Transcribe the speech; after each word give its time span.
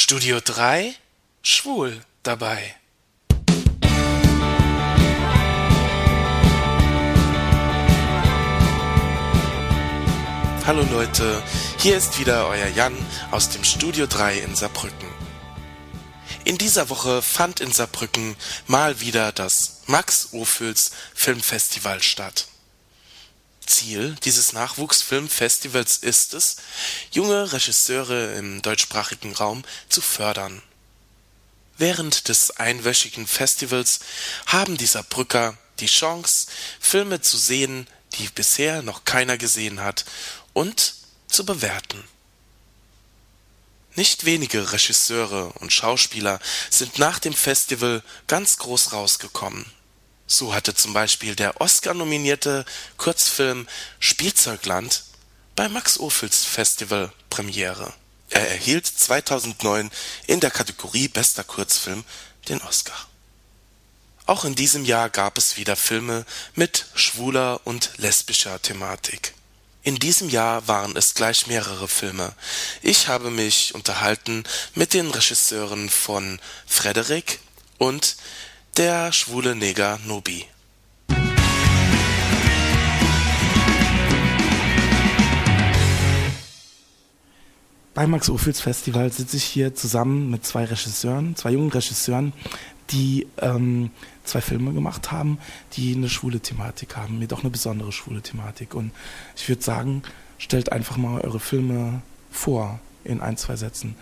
Studio 0.00 0.38
3 0.40 0.94
Schwul 1.42 2.00
dabei. 2.22 2.76
Hallo 10.64 10.86
Leute, 10.92 11.42
hier 11.78 11.96
ist 11.96 12.20
wieder 12.20 12.46
euer 12.46 12.68
Jan 12.68 12.94
aus 13.32 13.48
dem 13.48 13.64
Studio 13.64 14.06
3 14.06 14.38
in 14.38 14.54
Saarbrücken. 14.54 15.08
In 16.44 16.58
dieser 16.58 16.90
Woche 16.90 17.20
fand 17.20 17.58
in 17.58 17.72
Saarbrücken 17.72 18.36
mal 18.68 19.00
wieder 19.00 19.32
das 19.32 19.82
Max 19.86 20.28
Ophüls 20.30 20.92
Filmfestival 21.12 22.00
statt. 22.04 22.46
Ziel 23.68 24.16
dieses 24.24 24.52
Nachwuchsfilmfestivals 24.52 25.98
ist 25.98 26.34
es, 26.34 26.56
junge 27.12 27.52
Regisseure 27.52 28.34
im 28.34 28.62
deutschsprachigen 28.62 29.34
Raum 29.34 29.64
zu 29.88 30.00
fördern. 30.00 30.62
Während 31.76 32.28
des 32.28 32.56
einwöchigen 32.56 33.26
Festivals 33.26 34.00
haben 34.46 34.76
die 34.76 34.86
Saarbrücker 34.86 35.56
die 35.78 35.86
Chance, 35.86 36.48
Filme 36.80 37.20
zu 37.20 37.36
sehen, 37.36 37.86
die 38.14 38.28
bisher 38.28 38.82
noch 38.82 39.04
keiner 39.04 39.38
gesehen 39.38 39.80
hat, 39.80 40.04
und 40.54 40.94
zu 41.28 41.46
bewerten. 41.46 42.02
Nicht 43.94 44.24
wenige 44.24 44.72
Regisseure 44.72 45.52
und 45.60 45.72
Schauspieler 45.72 46.40
sind 46.70 46.98
nach 46.98 47.18
dem 47.18 47.34
Festival 47.34 48.02
ganz 48.26 48.58
groß 48.58 48.92
rausgekommen 48.92 49.70
so 50.28 50.54
hatte 50.54 50.74
zum 50.74 50.92
Beispiel 50.92 51.34
der 51.34 51.60
Oscar-nominierte 51.60 52.64
Kurzfilm 52.98 53.66
Spielzeugland 53.98 55.02
bei 55.56 55.68
Max 55.68 55.98
Ophüls 55.98 56.44
Festival 56.44 57.10
Premiere. 57.30 57.92
Er 58.30 58.48
erhielt 58.50 58.86
2009 58.86 59.90
in 60.26 60.40
der 60.40 60.50
Kategorie 60.50 61.08
Bester 61.08 61.44
Kurzfilm 61.44 62.04
den 62.48 62.60
Oscar. 62.60 63.08
Auch 64.26 64.44
in 64.44 64.54
diesem 64.54 64.84
Jahr 64.84 65.08
gab 65.08 65.38
es 65.38 65.56
wieder 65.56 65.74
Filme 65.74 66.26
mit 66.54 66.84
schwuler 66.94 67.62
und 67.64 67.92
lesbischer 67.96 68.60
Thematik. 68.60 69.32
In 69.82 69.96
diesem 69.96 70.28
Jahr 70.28 70.68
waren 70.68 70.94
es 70.96 71.14
gleich 71.14 71.46
mehrere 71.46 71.88
Filme. 71.88 72.34
Ich 72.82 73.08
habe 73.08 73.30
mich 73.30 73.74
unterhalten 73.74 74.44
mit 74.74 74.92
den 74.92 75.10
Regisseuren 75.10 75.88
von 75.88 76.38
Frederik 76.66 77.38
und 77.78 78.16
der 78.78 79.10
schwule 79.10 79.56
Neger 79.56 79.98
Nobi. 80.06 80.44
Beim 87.92 88.10
Max 88.10 88.30
Ophüls 88.30 88.60
Festival 88.60 89.10
sitze 89.10 89.36
ich 89.36 89.42
hier 89.42 89.74
zusammen 89.74 90.30
mit 90.30 90.46
zwei 90.46 90.64
Regisseuren, 90.64 91.34
zwei 91.34 91.50
jungen 91.50 91.72
Regisseuren, 91.72 92.32
die 92.90 93.26
ähm, 93.38 93.90
zwei 94.22 94.40
Filme 94.40 94.72
gemacht 94.72 95.10
haben, 95.10 95.38
die 95.72 95.96
eine 95.96 96.08
schwule 96.08 96.38
Thematik 96.38 96.96
haben, 96.96 97.18
mir 97.18 97.26
doch 97.26 97.40
eine 97.40 97.50
besondere 97.50 97.90
schwule 97.90 98.22
Thematik. 98.22 98.76
Und 98.76 98.92
ich 99.34 99.48
würde 99.48 99.62
sagen, 99.62 100.04
stellt 100.38 100.70
einfach 100.70 100.96
mal 100.96 101.20
eure 101.22 101.40
Filme 101.40 102.00
vor 102.30 102.78
in 103.02 103.20
ein, 103.20 103.36
zwei 103.36 103.56
Sätzen. 103.56 103.96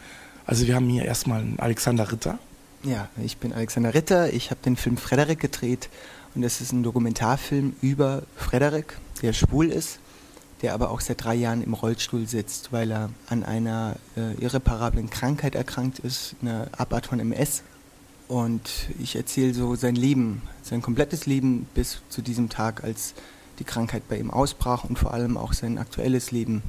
Also 0.45 0.67
wir 0.67 0.75
haben 0.75 0.91
hier 0.91 1.07
erstmal 1.07 1.43
Alexander 1.57 2.13
Ritter. 2.13 2.39
Ja, 2.87 3.09
ich 3.21 3.39
bin 3.39 3.53
Alexander 3.53 3.95
Ritter. 3.95 4.33
Ich 4.33 4.53
habe 4.53 4.61
den 4.65 4.77
Film 4.77 4.97
Frederik 4.97 5.41
gedreht 5.41 5.89
und 6.37 6.43
das 6.43 6.61
ist 6.61 6.71
ein 6.71 6.85
Dokumentarfilm 6.85 7.75
über 7.83 8.23
Frederik, 8.37 8.97
der 9.23 9.33
schwul 9.33 9.73
ist, 9.73 9.99
der 10.63 10.73
aber 10.73 10.91
auch 10.93 11.01
seit 11.01 11.25
drei 11.25 11.35
Jahren 11.35 11.65
im 11.65 11.75
Rollstuhl 11.75 12.29
sitzt, 12.29 12.71
weil 12.71 12.93
er 12.93 13.11
an 13.29 13.43
einer 13.43 13.97
äh, 14.17 14.35
irreparablen 14.41 15.11
Krankheit 15.11 15.57
erkrankt 15.57 15.99
ist, 15.99 16.37
eine 16.41 16.69
Abart 16.79 17.07
von 17.07 17.19
MS. 17.19 17.65
Und 18.29 18.71
ich 19.01 19.17
erzähle 19.17 19.53
so 19.53 19.75
sein 19.75 19.97
Leben, 19.97 20.43
sein 20.63 20.81
komplettes 20.81 21.27
Leben 21.27 21.67
bis 21.75 22.03
zu 22.09 22.23
diesem 22.23 22.51
Tag, 22.51 22.85
als 22.85 23.15
die 23.59 23.65
Krankheit 23.65 24.07
bei 24.09 24.17
ihm 24.17 24.31
ausbrach 24.31 24.85
und 24.85 24.97
vor 24.97 25.13
allem 25.13 25.37
auch 25.37 25.55
sein 25.55 25.79
aktuelles 25.79 26.31
Leben, 26.31 26.63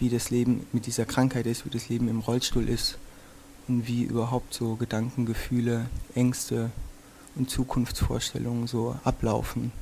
wie 0.00 0.08
das 0.08 0.30
Leben 0.30 0.66
mit 0.72 0.86
dieser 0.86 1.04
Krankheit 1.04 1.46
ist, 1.46 1.64
wie 1.64 1.70
das 1.70 1.88
Leben 1.88 2.08
im 2.08 2.18
Rollstuhl 2.18 2.68
ist 2.68 2.98
und 3.68 3.86
wie 3.86 4.04
überhaupt 4.04 4.54
so 4.54 4.76
Gedanken, 4.76 5.26
Gefühle, 5.26 5.86
Ängste 6.14 6.70
und 7.34 7.50
Zukunftsvorstellungen 7.50 8.66
so 8.66 8.96
ablaufen. 9.04 9.72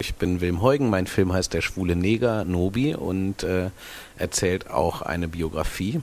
Ich 0.00 0.14
bin 0.14 0.40
Wilm 0.40 0.62
Heugen, 0.62 0.90
mein 0.90 1.08
Film 1.08 1.32
heißt 1.32 1.52
Der 1.52 1.60
schwule 1.60 1.96
Neger, 1.96 2.44
Nobi, 2.44 2.94
und 2.94 3.42
äh, 3.42 3.70
erzählt 4.16 4.70
auch 4.70 5.02
eine 5.02 5.26
Biografie. 5.26 6.00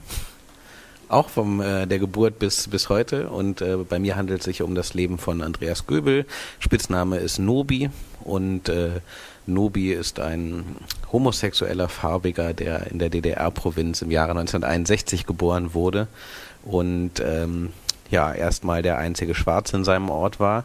Auch 1.08 1.28
von 1.28 1.60
äh, 1.60 1.86
der 1.86 1.98
Geburt 1.98 2.38
bis, 2.38 2.68
bis 2.68 2.88
heute. 2.88 3.28
Und 3.28 3.60
äh, 3.60 3.76
bei 3.76 3.98
mir 3.98 4.16
handelt 4.16 4.40
es 4.40 4.44
sich 4.44 4.62
um 4.62 4.74
das 4.74 4.94
Leben 4.94 5.18
von 5.18 5.42
Andreas 5.42 5.86
Göbel. 5.86 6.26
Spitzname 6.58 7.18
ist 7.18 7.38
Nobi 7.38 7.90
und 8.24 8.68
äh, 8.68 9.00
Nobi 9.46 9.92
ist 9.92 10.18
ein 10.18 10.64
homosexueller 11.12 11.88
Farbiger, 11.88 12.52
der 12.52 12.88
in 12.88 12.98
der 12.98 13.10
DDR-Provinz 13.10 14.02
im 14.02 14.10
Jahre 14.10 14.32
1961 14.32 15.26
geboren 15.26 15.72
wurde 15.72 16.08
und 16.64 17.20
ähm, 17.20 17.72
ja 18.10 18.32
erstmal 18.32 18.82
der 18.82 18.98
einzige 18.98 19.34
Schwarze 19.34 19.76
in 19.76 19.84
seinem 19.84 20.10
Ort 20.10 20.40
war, 20.40 20.64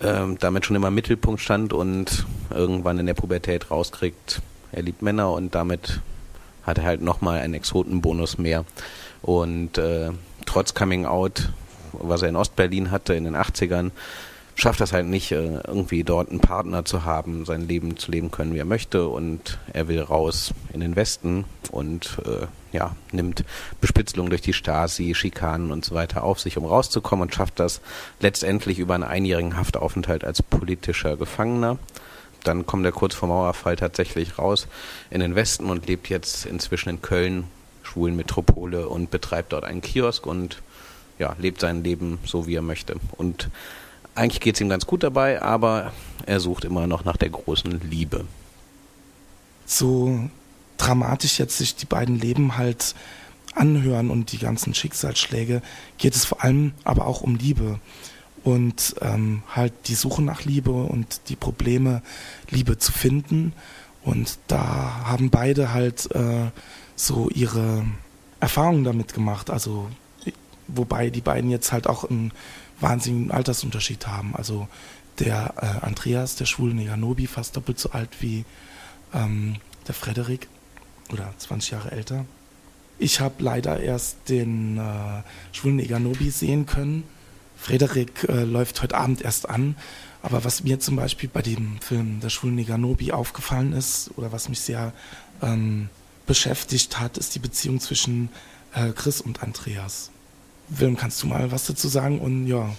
ähm, 0.00 0.38
damit 0.38 0.64
schon 0.64 0.76
immer 0.76 0.88
im 0.88 0.94
Mittelpunkt 0.94 1.40
stand 1.40 1.74
und 1.74 2.26
irgendwann 2.50 2.98
in 2.98 3.06
der 3.06 3.14
Pubertät 3.14 3.70
rauskriegt, 3.70 4.40
er 4.72 4.82
liebt 4.82 5.02
Männer 5.02 5.30
und 5.32 5.54
damit 5.54 6.00
hat 6.62 6.78
er 6.78 6.84
halt 6.84 7.02
nochmal 7.02 7.40
einen 7.40 7.54
Exotenbonus 7.54 8.38
mehr. 8.38 8.64
Und 9.26 9.76
äh, 9.76 10.10
trotz 10.46 10.72
Coming 10.72 11.04
Out, 11.04 11.50
was 11.92 12.22
er 12.22 12.28
in 12.28 12.36
Ostberlin 12.36 12.92
hatte 12.92 13.14
in 13.14 13.24
den 13.24 13.34
80ern, 13.36 13.90
schafft 14.54 14.80
das 14.80 14.92
halt 14.92 15.06
nicht, 15.06 15.32
äh, 15.32 15.58
irgendwie 15.66 16.04
dort 16.04 16.30
einen 16.30 16.38
Partner 16.38 16.84
zu 16.84 17.04
haben, 17.04 17.44
sein 17.44 17.66
Leben 17.66 17.96
zu 17.96 18.12
leben 18.12 18.30
können, 18.30 18.54
wie 18.54 18.58
er 18.58 18.64
möchte. 18.64 19.08
Und 19.08 19.58
er 19.72 19.88
will 19.88 20.00
raus 20.00 20.54
in 20.72 20.78
den 20.78 20.94
Westen 20.94 21.44
und 21.72 22.18
äh, 22.24 22.46
ja, 22.70 22.94
nimmt 23.10 23.44
Bespitzelung 23.80 24.30
durch 24.30 24.42
die 24.42 24.52
Stasi, 24.52 25.12
Schikanen 25.16 25.72
und 25.72 25.84
so 25.84 25.96
weiter 25.96 26.22
auf 26.22 26.38
sich, 26.38 26.56
um 26.56 26.64
rauszukommen 26.64 27.24
und 27.24 27.34
schafft 27.34 27.58
das 27.58 27.80
letztendlich 28.20 28.78
über 28.78 28.94
einen 28.94 29.02
einjährigen 29.02 29.56
Haftaufenthalt 29.56 30.24
als 30.24 30.40
politischer 30.40 31.16
Gefangener. 31.16 31.78
Dann 32.44 32.64
kommt 32.64 32.86
er 32.86 32.92
kurz 32.92 33.16
vor 33.16 33.28
Mauerfall 33.28 33.74
tatsächlich 33.74 34.38
raus 34.38 34.68
in 35.10 35.18
den 35.18 35.34
Westen 35.34 35.68
und 35.68 35.88
lebt 35.88 36.08
jetzt 36.08 36.46
inzwischen 36.46 36.90
in 36.90 37.02
Köln, 37.02 37.48
schwulen 37.96 38.14
Metropole 38.14 38.88
und 38.88 39.10
betreibt 39.10 39.54
dort 39.54 39.64
einen 39.64 39.80
Kiosk 39.80 40.26
und 40.26 40.62
ja, 41.18 41.34
lebt 41.38 41.60
sein 41.62 41.82
Leben 41.82 42.18
so, 42.26 42.46
wie 42.46 42.54
er 42.54 42.62
möchte. 42.62 42.96
Und 43.16 43.48
eigentlich 44.14 44.40
geht 44.40 44.56
es 44.56 44.60
ihm 44.60 44.68
ganz 44.68 44.86
gut 44.86 45.02
dabei, 45.02 45.40
aber 45.40 45.92
er 46.26 46.40
sucht 46.40 46.66
immer 46.66 46.86
noch 46.86 47.04
nach 47.04 47.16
der 47.16 47.30
großen 47.30 47.80
Liebe. 47.90 48.26
So 49.64 50.28
dramatisch 50.76 51.38
jetzt 51.38 51.56
sich 51.56 51.74
die 51.74 51.86
beiden 51.86 52.20
Leben 52.20 52.58
halt 52.58 52.94
anhören 53.54 54.10
und 54.10 54.32
die 54.32 54.38
ganzen 54.38 54.74
Schicksalsschläge, 54.74 55.62
geht 55.96 56.14
es 56.14 56.26
vor 56.26 56.44
allem 56.44 56.72
aber 56.84 57.06
auch 57.06 57.22
um 57.22 57.36
Liebe. 57.36 57.80
Und 58.44 58.94
ähm, 59.00 59.42
halt 59.54 59.72
die 59.86 59.94
Suche 59.94 60.22
nach 60.22 60.44
Liebe 60.44 60.70
und 60.70 61.30
die 61.30 61.36
Probleme, 61.36 62.02
Liebe 62.50 62.76
zu 62.78 62.92
finden. 62.92 63.54
Und 64.04 64.38
da 64.46 65.00
haben 65.04 65.30
beide 65.30 65.72
halt 65.72 66.14
äh, 66.14 66.50
so 66.96 67.28
ihre 67.30 67.84
Erfahrungen 68.40 68.84
damit 68.84 69.14
gemacht. 69.14 69.50
Also, 69.50 69.88
wobei 70.66 71.10
die 71.10 71.20
beiden 71.20 71.50
jetzt 71.50 71.72
halt 71.72 71.86
auch 71.86 72.04
ein 72.04 72.32
wahnsinnigen 72.80 73.30
Altersunterschied 73.30 74.06
haben. 74.06 74.34
Also 74.34 74.68
der 75.18 75.54
äh, 75.56 75.84
Andreas, 75.86 76.36
der 76.36 76.46
schwule 76.46 76.74
Neganobi, 76.74 77.26
fast 77.26 77.56
doppelt 77.56 77.78
so 77.78 77.90
alt 77.90 78.10
wie 78.20 78.44
ähm, 79.14 79.56
der 79.86 79.94
Frederik 79.94 80.48
oder 81.12 81.32
20 81.38 81.70
Jahre 81.70 81.92
älter. 81.92 82.24
Ich 82.98 83.20
habe 83.20 83.42
leider 83.42 83.80
erst 83.80 84.28
den 84.28 84.78
äh, 84.78 85.22
schwulen 85.52 85.76
Neganobi 85.76 86.30
sehen 86.30 86.66
können. 86.66 87.04
Frederik 87.56 88.26
äh, 88.28 88.44
läuft 88.44 88.82
heute 88.82 88.96
Abend 88.96 89.22
erst 89.22 89.48
an. 89.48 89.76
Aber 90.22 90.44
was 90.44 90.64
mir 90.64 90.80
zum 90.80 90.96
Beispiel 90.96 91.28
bei 91.32 91.42
dem 91.42 91.78
Film 91.80 92.20
Der 92.20 92.30
schwule 92.30 92.52
Neganobi 92.52 93.12
aufgefallen 93.12 93.72
ist 93.72 94.10
oder 94.16 94.32
was 94.32 94.48
mich 94.48 94.60
sehr 94.60 94.92
ähm, 95.42 95.88
beschäftigt 96.26 96.98
hat, 96.98 97.18
ist 97.18 97.34
die 97.34 97.38
Beziehung 97.38 97.80
zwischen 97.80 98.30
äh, 98.74 98.90
Chris 98.90 99.20
und 99.20 99.42
Andreas. 99.42 100.10
Wilm, 100.68 100.96
kannst 100.96 101.22
du 101.22 101.26
mal 101.26 101.52
was 101.52 101.66
dazu 101.66 101.88
sagen? 101.88 102.20
Und 102.20 102.46
ja. 102.46 102.74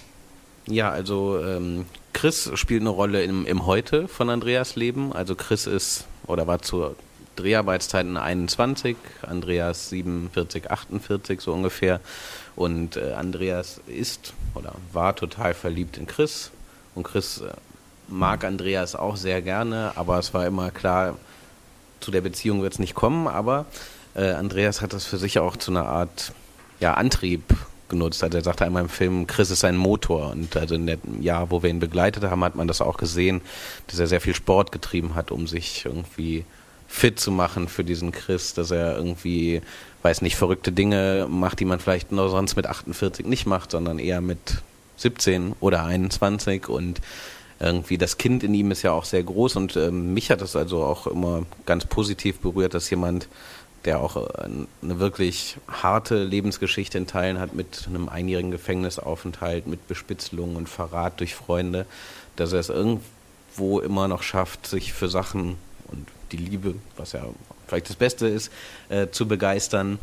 Ja, 0.66 0.90
also 0.90 1.42
ähm, 1.42 1.86
Chris 2.12 2.50
spielt 2.54 2.82
eine 2.82 2.90
Rolle 2.90 3.22
im, 3.22 3.46
im 3.46 3.64
Heute 3.64 4.08
von 4.08 4.28
Andreas 4.28 4.76
Leben. 4.76 5.12
Also 5.12 5.34
Chris 5.34 5.66
ist 5.66 6.04
oder 6.26 6.46
war 6.46 6.60
zur 6.60 6.96
Dreharbeitszeiten 7.36 8.16
21, 8.16 8.96
Andreas 9.22 9.90
47, 9.90 10.70
48 10.70 11.40
so 11.40 11.52
ungefähr. 11.52 12.00
Und 12.56 12.96
äh, 12.96 13.12
Andreas 13.12 13.80
ist 13.86 14.34
oder 14.54 14.74
war 14.92 15.14
total 15.16 15.54
verliebt 15.54 15.96
in 15.96 16.06
Chris. 16.06 16.50
Und 16.94 17.04
Chris 17.04 17.40
äh, 17.40 17.52
mag 18.08 18.44
Andreas 18.44 18.96
auch 18.96 19.16
sehr 19.16 19.40
gerne, 19.40 19.92
aber 19.94 20.18
es 20.18 20.34
war 20.34 20.46
immer 20.46 20.70
klar, 20.70 21.16
zu 22.00 22.10
der 22.10 22.20
Beziehung 22.20 22.62
wird 22.62 22.74
es 22.74 22.78
nicht 22.78 22.94
kommen. 22.94 23.26
Aber 23.26 23.66
äh, 24.14 24.30
Andreas 24.32 24.80
hat 24.80 24.92
das 24.92 25.04
für 25.04 25.18
sich 25.18 25.38
auch 25.38 25.56
zu 25.56 25.70
einer 25.70 25.86
Art 25.86 26.32
ja, 26.80 26.94
Antrieb 26.94 27.42
genutzt. 27.88 28.22
Also 28.22 28.38
er 28.38 28.44
sagte 28.44 28.64
einmal 28.64 28.82
im 28.82 28.88
Film, 28.88 29.26
Chris 29.26 29.50
ist 29.50 29.60
sein 29.60 29.76
Motor. 29.76 30.30
Und 30.30 30.56
also 30.56 30.74
in 30.74 30.86
dem 30.86 31.22
Jahr, 31.22 31.50
wo 31.50 31.62
wir 31.62 31.70
ihn 31.70 31.80
begleitet 31.80 32.24
haben, 32.24 32.44
hat 32.44 32.54
man 32.54 32.68
das 32.68 32.80
auch 32.80 32.96
gesehen, 32.96 33.40
dass 33.86 33.98
er 33.98 34.06
sehr 34.06 34.20
viel 34.20 34.34
Sport 34.34 34.72
getrieben 34.72 35.14
hat, 35.14 35.30
um 35.30 35.46
sich 35.46 35.84
irgendwie 35.84 36.44
fit 36.86 37.20
zu 37.20 37.30
machen 37.30 37.68
für 37.68 37.84
diesen 37.84 38.12
Chris, 38.12 38.54
dass 38.54 38.70
er 38.70 38.96
irgendwie, 38.96 39.60
weiß 40.02 40.22
nicht, 40.22 40.36
verrückte 40.36 40.72
Dinge 40.72 41.26
macht, 41.28 41.60
die 41.60 41.66
man 41.66 41.80
vielleicht 41.80 42.12
nur 42.12 42.30
sonst 42.30 42.56
mit 42.56 42.66
48 42.66 43.26
nicht 43.26 43.46
macht, 43.46 43.72
sondern 43.72 43.98
eher 43.98 44.22
mit 44.22 44.62
17 44.96 45.54
oder 45.60 45.84
21 45.84 46.68
und 46.68 47.00
irgendwie 47.60 47.98
das 47.98 48.18
Kind 48.18 48.44
in 48.44 48.54
ihm 48.54 48.70
ist 48.70 48.82
ja 48.82 48.92
auch 48.92 49.04
sehr 49.04 49.22
groß 49.22 49.56
und 49.56 49.76
ähm, 49.76 50.14
mich 50.14 50.30
hat 50.30 50.40
das 50.40 50.54
also 50.54 50.82
auch 50.84 51.06
immer 51.06 51.44
ganz 51.66 51.84
positiv 51.86 52.38
berührt, 52.38 52.74
dass 52.74 52.88
jemand, 52.90 53.28
der 53.84 54.00
auch 54.00 54.16
äh, 54.16 54.44
eine 54.82 55.00
wirklich 55.00 55.56
harte 55.66 56.22
Lebensgeschichte 56.22 56.98
in 56.98 57.06
Teilen 57.06 57.40
hat 57.40 57.54
mit 57.54 57.86
einem 57.88 58.08
einjährigen 58.08 58.52
Gefängnisaufenthalt, 58.52 59.66
mit 59.66 59.88
Bespitzelung 59.88 60.54
und 60.54 60.68
Verrat 60.68 61.18
durch 61.18 61.34
Freunde, 61.34 61.86
dass 62.36 62.52
er 62.52 62.60
es 62.60 62.68
irgendwo 62.68 63.80
immer 63.80 64.06
noch 64.06 64.22
schafft, 64.22 64.66
sich 64.66 64.92
für 64.92 65.08
Sachen 65.08 65.56
und 65.88 66.06
die 66.30 66.36
Liebe, 66.36 66.74
was 66.96 67.12
ja 67.12 67.24
vielleicht 67.66 67.88
das 67.88 67.96
Beste 67.96 68.28
ist, 68.28 68.52
äh, 68.88 69.08
zu 69.08 69.26
begeistern, 69.26 69.98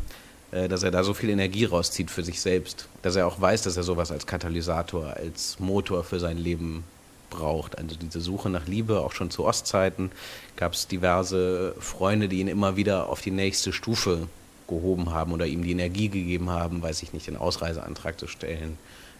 äh, 0.50 0.68
dass 0.68 0.82
er 0.82 0.90
da 0.90 1.04
so 1.04 1.14
viel 1.14 1.30
Energie 1.30 1.64
rauszieht 1.64 2.10
für 2.10 2.22
sich 2.22 2.42
selbst, 2.42 2.88
dass 3.00 3.16
er 3.16 3.26
auch 3.26 3.40
weiß, 3.40 3.62
dass 3.62 3.78
er 3.78 3.82
sowas 3.82 4.12
als 4.12 4.26
Katalysator, 4.26 5.14
als 5.16 5.58
Motor 5.58 6.04
für 6.04 6.20
sein 6.20 6.36
Leben 6.36 6.84
braucht. 7.30 7.78
Also 7.78 7.96
diese 7.96 8.20
Suche 8.20 8.50
nach 8.50 8.66
Liebe, 8.66 9.00
auch 9.00 9.12
schon 9.12 9.30
zu 9.30 9.44
Ostzeiten, 9.44 10.10
gab 10.56 10.72
es 10.72 10.86
diverse 10.86 11.74
Freunde, 11.78 12.28
die 12.28 12.40
ihn 12.40 12.48
immer 12.48 12.76
wieder 12.76 13.08
auf 13.08 13.20
die 13.20 13.30
nächste 13.30 13.72
Stufe 13.72 14.28
gehoben 14.68 15.10
haben 15.10 15.32
oder 15.32 15.46
ihm 15.46 15.62
die 15.62 15.72
Energie 15.72 16.08
gegeben 16.08 16.50
haben, 16.50 16.82
weiß 16.82 17.02
ich 17.02 17.12
nicht, 17.12 17.26
den 17.28 17.36
Ausreiseantrag 17.36 18.18
zu 18.18 18.26
stellen, 18.26 18.78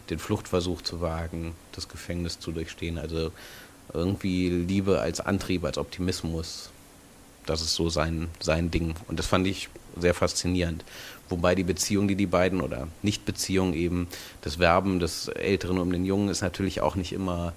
den 0.09 0.19
Fluchtversuch 0.19 0.81
zu 0.81 0.99
wagen, 0.99 1.53
das 1.71 1.87
Gefängnis 1.87 2.39
zu 2.39 2.51
durchstehen. 2.51 2.97
Also 2.97 3.31
irgendwie 3.93 4.49
Liebe 4.49 4.99
als 4.99 5.21
Antrieb, 5.21 5.63
als 5.63 5.77
Optimismus 5.77 6.69
das 7.47 7.61
ist 7.61 7.73
so 7.73 7.89
sein, 7.89 8.27
sein 8.39 8.69
Ding. 8.69 8.93
Und 9.07 9.17
das 9.17 9.25
fand 9.25 9.47
ich 9.47 9.69
sehr 9.99 10.13
faszinierend. 10.13 10.83
Wobei 11.29 11.55
die 11.55 11.63
Beziehung, 11.63 12.07
die 12.07 12.15
die 12.15 12.27
beiden 12.27 12.61
oder 12.61 12.87
Nicht-Beziehung 13.01 13.73
eben, 13.73 14.07
das 14.41 14.59
Werben 14.59 14.99
des 14.99 15.27
Älteren 15.29 15.79
um 15.79 15.91
den 15.91 16.05
Jungen 16.05 16.29
ist 16.29 16.41
natürlich 16.41 16.81
auch 16.81 16.95
nicht 16.95 17.13
immer 17.13 17.53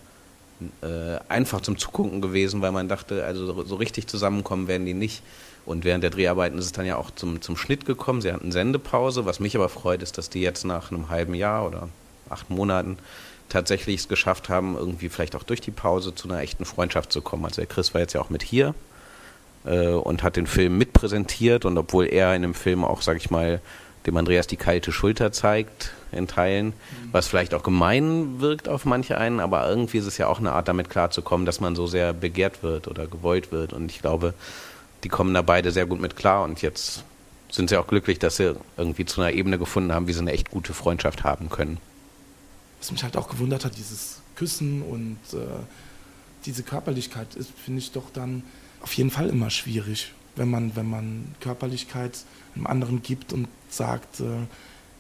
äh, 0.83 1.19
einfach 1.29 1.61
zum 1.61 1.79
Zugucken 1.79 2.21
gewesen, 2.21 2.63
weil 2.63 2.73
man 2.73 2.89
dachte, 2.89 3.25
also 3.25 3.65
so 3.65 3.75
richtig 3.77 4.07
zusammenkommen 4.07 4.69
werden 4.69 4.87
die 4.87 4.95
nicht. 4.95 5.23
Und 5.67 5.85
während 5.85 6.03
der 6.03 6.11
Dreharbeiten 6.11 6.59
ist 6.59 6.65
es 6.67 6.73
dann 6.73 6.87
ja 6.87 6.97
auch 6.97 7.11
zum, 7.11 7.43
zum 7.43 7.57
Schnitt 7.57 7.85
gekommen. 7.85 8.23
Sie 8.23 8.33
hatten 8.33 8.51
Sendepause. 8.51 9.27
Was 9.27 9.41
mich 9.41 9.57
aber 9.57 9.69
freut, 9.69 10.03
ist, 10.03 10.19
dass 10.19 10.31
die 10.31 10.41
jetzt 10.41 10.65
nach 10.65 10.91
einem 10.91 11.11
halben 11.11 11.35
Jahr 11.35 11.67
oder 11.67 11.89
acht 12.29 12.51
Monaten 12.51 12.99
tatsächlich 13.49 14.01
es 14.01 14.09
geschafft 14.09 14.49
haben, 14.49 14.77
irgendwie 14.77 15.09
vielleicht 15.09 15.37
auch 15.37 15.43
durch 15.43 15.61
die 15.61 15.71
Pause 15.71 16.15
zu 16.15 16.29
einer 16.29 16.41
echten 16.41 16.65
Freundschaft 16.65 17.13
zu 17.13 17.21
kommen. 17.21 17.45
Also 17.45 17.57
der 17.57 17.67
Chris 17.67 17.93
war 17.93 18.01
jetzt 18.01 18.15
ja 18.15 18.21
auch 18.21 18.31
mit 18.31 18.43
hier 18.43 18.75
äh, 19.65 19.89
und 19.89 20.23
hat 20.23 20.37
den 20.37 20.47
Film 20.47 20.79
mitpräsentiert 20.79 21.65
und 21.65 21.77
obwohl 21.77 22.07
er 22.07 22.35
in 22.35 22.43
dem 22.43 22.55
Film 22.55 22.85
auch, 22.85 23.03
sag 23.03 23.17
ich 23.17 23.31
mal, 23.31 23.61
dem 24.07 24.17
Andreas 24.17 24.47
die 24.47 24.57
kalte 24.57 24.93
Schulter 24.93 25.33
zeigt 25.33 25.93
in 26.13 26.27
Teilen, 26.27 26.69
mhm. 26.69 26.73
was 27.13 27.29
vielleicht 27.29 27.55
auch 27.55 27.63
gemein 27.63 28.41
wirkt 28.41 28.69
auf 28.69 28.85
manche 28.85 29.19
einen, 29.19 29.41
aber 29.41 29.69
irgendwie 29.69 29.99
ist 29.99 30.07
es 30.07 30.19
ja 30.19 30.27
auch 30.27 30.39
eine 30.39 30.53
Art, 30.53 30.69
damit 30.69 30.91
klarzukommen, 30.91 31.47
dass 31.47 31.61
man 31.61 31.77
so 31.77 31.87
sehr 31.87 32.13
begehrt 32.13 32.63
wird 32.63 32.89
oder 32.89 33.07
gewollt 33.07 33.53
wird. 33.53 33.73
Und 33.73 33.91
ich 33.91 34.01
glaube, 34.01 34.35
die 35.05 35.09
kommen 35.09 35.35
da 35.35 35.43
beide 35.43 35.71
sehr 35.71 35.87
gut 35.87 36.01
mit 36.01 36.17
klar 36.17 36.45
und 36.45 36.63
jetzt 36.63 37.05
sind 37.51 37.69
sie 37.69 37.77
auch 37.77 37.87
glücklich, 37.87 38.19
dass 38.19 38.37
sie 38.37 38.57
irgendwie 38.77 39.05
zu 39.05 39.21
einer 39.21 39.33
Ebene 39.33 39.59
gefunden 39.59 39.93
haben, 39.93 40.07
wie 40.07 40.13
sie 40.13 40.21
eine 40.21 40.33
echt 40.33 40.51
gute 40.51 40.73
Freundschaft 40.73 41.25
haben 41.25 41.51
können. 41.51 41.79
Was 42.79 42.93
mich 42.93 43.03
halt 43.03 43.17
auch 43.17 43.29
gewundert 43.29 43.65
hat, 43.65 43.77
dieses 43.77 44.21
Küssen 44.37 44.83
und 44.83 45.19
äh, 45.33 45.45
diese 46.47 46.63
Körperlichkeit 46.63 47.35
ist, 47.35 47.51
finde 47.51 47.81
ich 47.81 47.93
doch 47.93 48.11
dann 48.13 48.43
auf 48.81 48.93
jeden 48.95 49.11
Fall 49.11 49.29
immer 49.29 49.51
schwierig, 49.51 50.13
wenn 50.37 50.51
man, 50.51 50.77
wenn 50.77 50.89
man 50.89 51.35
Körperlichkeit 51.41 52.25
einem 52.55 52.67
anderen 52.67 53.03
gibt 53.03 53.33
und 53.33 53.49
sagt, 53.69 54.21
äh, 54.21 54.25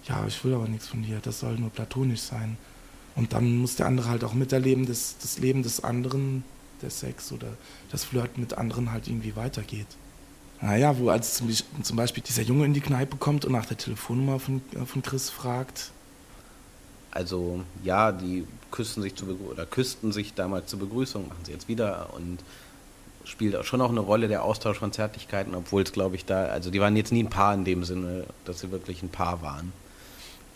ja, 0.04 0.24
ich 0.26 0.42
will 0.44 0.54
aber 0.54 0.68
nichts 0.68 0.88
von 0.88 1.02
dir, 1.02 1.20
das 1.22 1.40
soll 1.40 1.56
nur 1.56 1.70
platonisch 1.70 2.20
sein. 2.20 2.56
Und 3.16 3.32
dann 3.32 3.58
muss 3.58 3.76
der 3.76 3.86
andere 3.86 4.08
halt 4.08 4.24
auch 4.24 4.34
miterleben, 4.34 4.86
dass 4.86 5.16
das 5.18 5.38
Leben 5.38 5.62
des 5.62 5.82
anderen, 5.84 6.44
der 6.80 6.90
Sex 6.90 7.32
oder 7.32 7.48
das 7.90 8.04
Flirten 8.04 8.40
mit 8.40 8.54
anderen 8.54 8.92
halt 8.92 9.08
irgendwie 9.08 9.36
weitergeht. 9.36 9.88
Naja, 10.62 10.98
wo 10.98 11.08
als 11.08 11.42
zum 11.82 11.96
Beispiel 11.96 12.22
dieser 12.22 12.42
Junge 12.42 12.66
in 12.66 12.74
die 12.74 12.80
Kneipe 12.80 13.16
kommt 13.16 13.44
und 13.44 13.52
nach 13.52 13.66
der 13.66 13.78
Telefonnummer 13.78 14.38
von, 14.38 14.60
äh, 14.74 14.84
von 14.84 15.02
Chris 15.02 15.30
fragt. 15.30 15.90
Also 17.10 17.64
ja, 17.82 18.12
die 18.12 18.46
küssen 18.70 19.02
sich 19.02 19.14
zu 19.16 19.26
oder 19.26 19.66
küssten 19.66 20.12
sich 20.12 20.34
damals 20.34 20.70
zur 20.70 20.78
Begrüßung, 20.78 21.28
machen 21.28 21.44
sie 21.44 21.52
jetzt 21.52 21.66
wieder 21.66 22.14
und 22.14 22.38
spielt 23.30 23.64
schon 23.64 23.80
auch 23.80 23.90
eine 23.90 24.00
Rolle 24.00 24.28
der 24.28 24.44
Austausch 24.44 24.78
von 24.78 24.92
Zärtlichkeiten, 24.92 25.54
obwohl 25.54 25.82
es, 25.82 25.92
glaube 25.92 26.16
ich, 26.16 26.24
da, 26.24 26.46
also 26.46 26.70
die 26.70 26.80
waren 26.80 26.96
jetzt 26.96 27.12
nie 27.12 27.22
ein 27.22 27.30
Paar 27.30 27.54
in 27.54 27.64
dem 27.64 27.84
Sinne, 27.84 28.24
dass 28.44 28.60
sie 28.60 28.70
wirklich 28.70 29.02
ein 29.02 29.08
Paar 29.08 29.42
waren. 29.42 29.72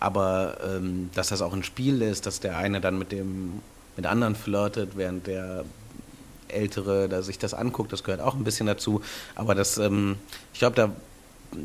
Aber 0.00 0.58
ähm, 0.64 1.10
dass 1.14 1.28
das 1.28 1.40
auch 1.40 1.52
ein 1.52 1.62
Spiel 1.62 2.02
ist, 2.02 2.26
dass 2.26 2.40
der 2.40 2.58
eine 2.58 2.80
dann 2.80 2.98
mit 2.98 3.12
dem 3.12 3.60
mit 3.96 4.06
anderen 4.06 4.34
flirtet, 4.34 4.96
während 4.96 5.28
der 5.28 5.64
Ältere 6.48 7.08
da 7.08 7.22
sich 7.22 7.38
das 7.38 7.54
anguckt, 7.54 7.92
das 7.92 8.02
gehört 8.02 8.20
auch 8.20 8.34
ein 8.34 8.44
bisschen 8.44 8.66
dazu. 8.66 9.02
Aber 9.36 9.54
das, 9.54 9.78
ähm, 9.78 10.16
ich 10.52 10.58
glaube, 10.58 10.76
da 10.76 10.90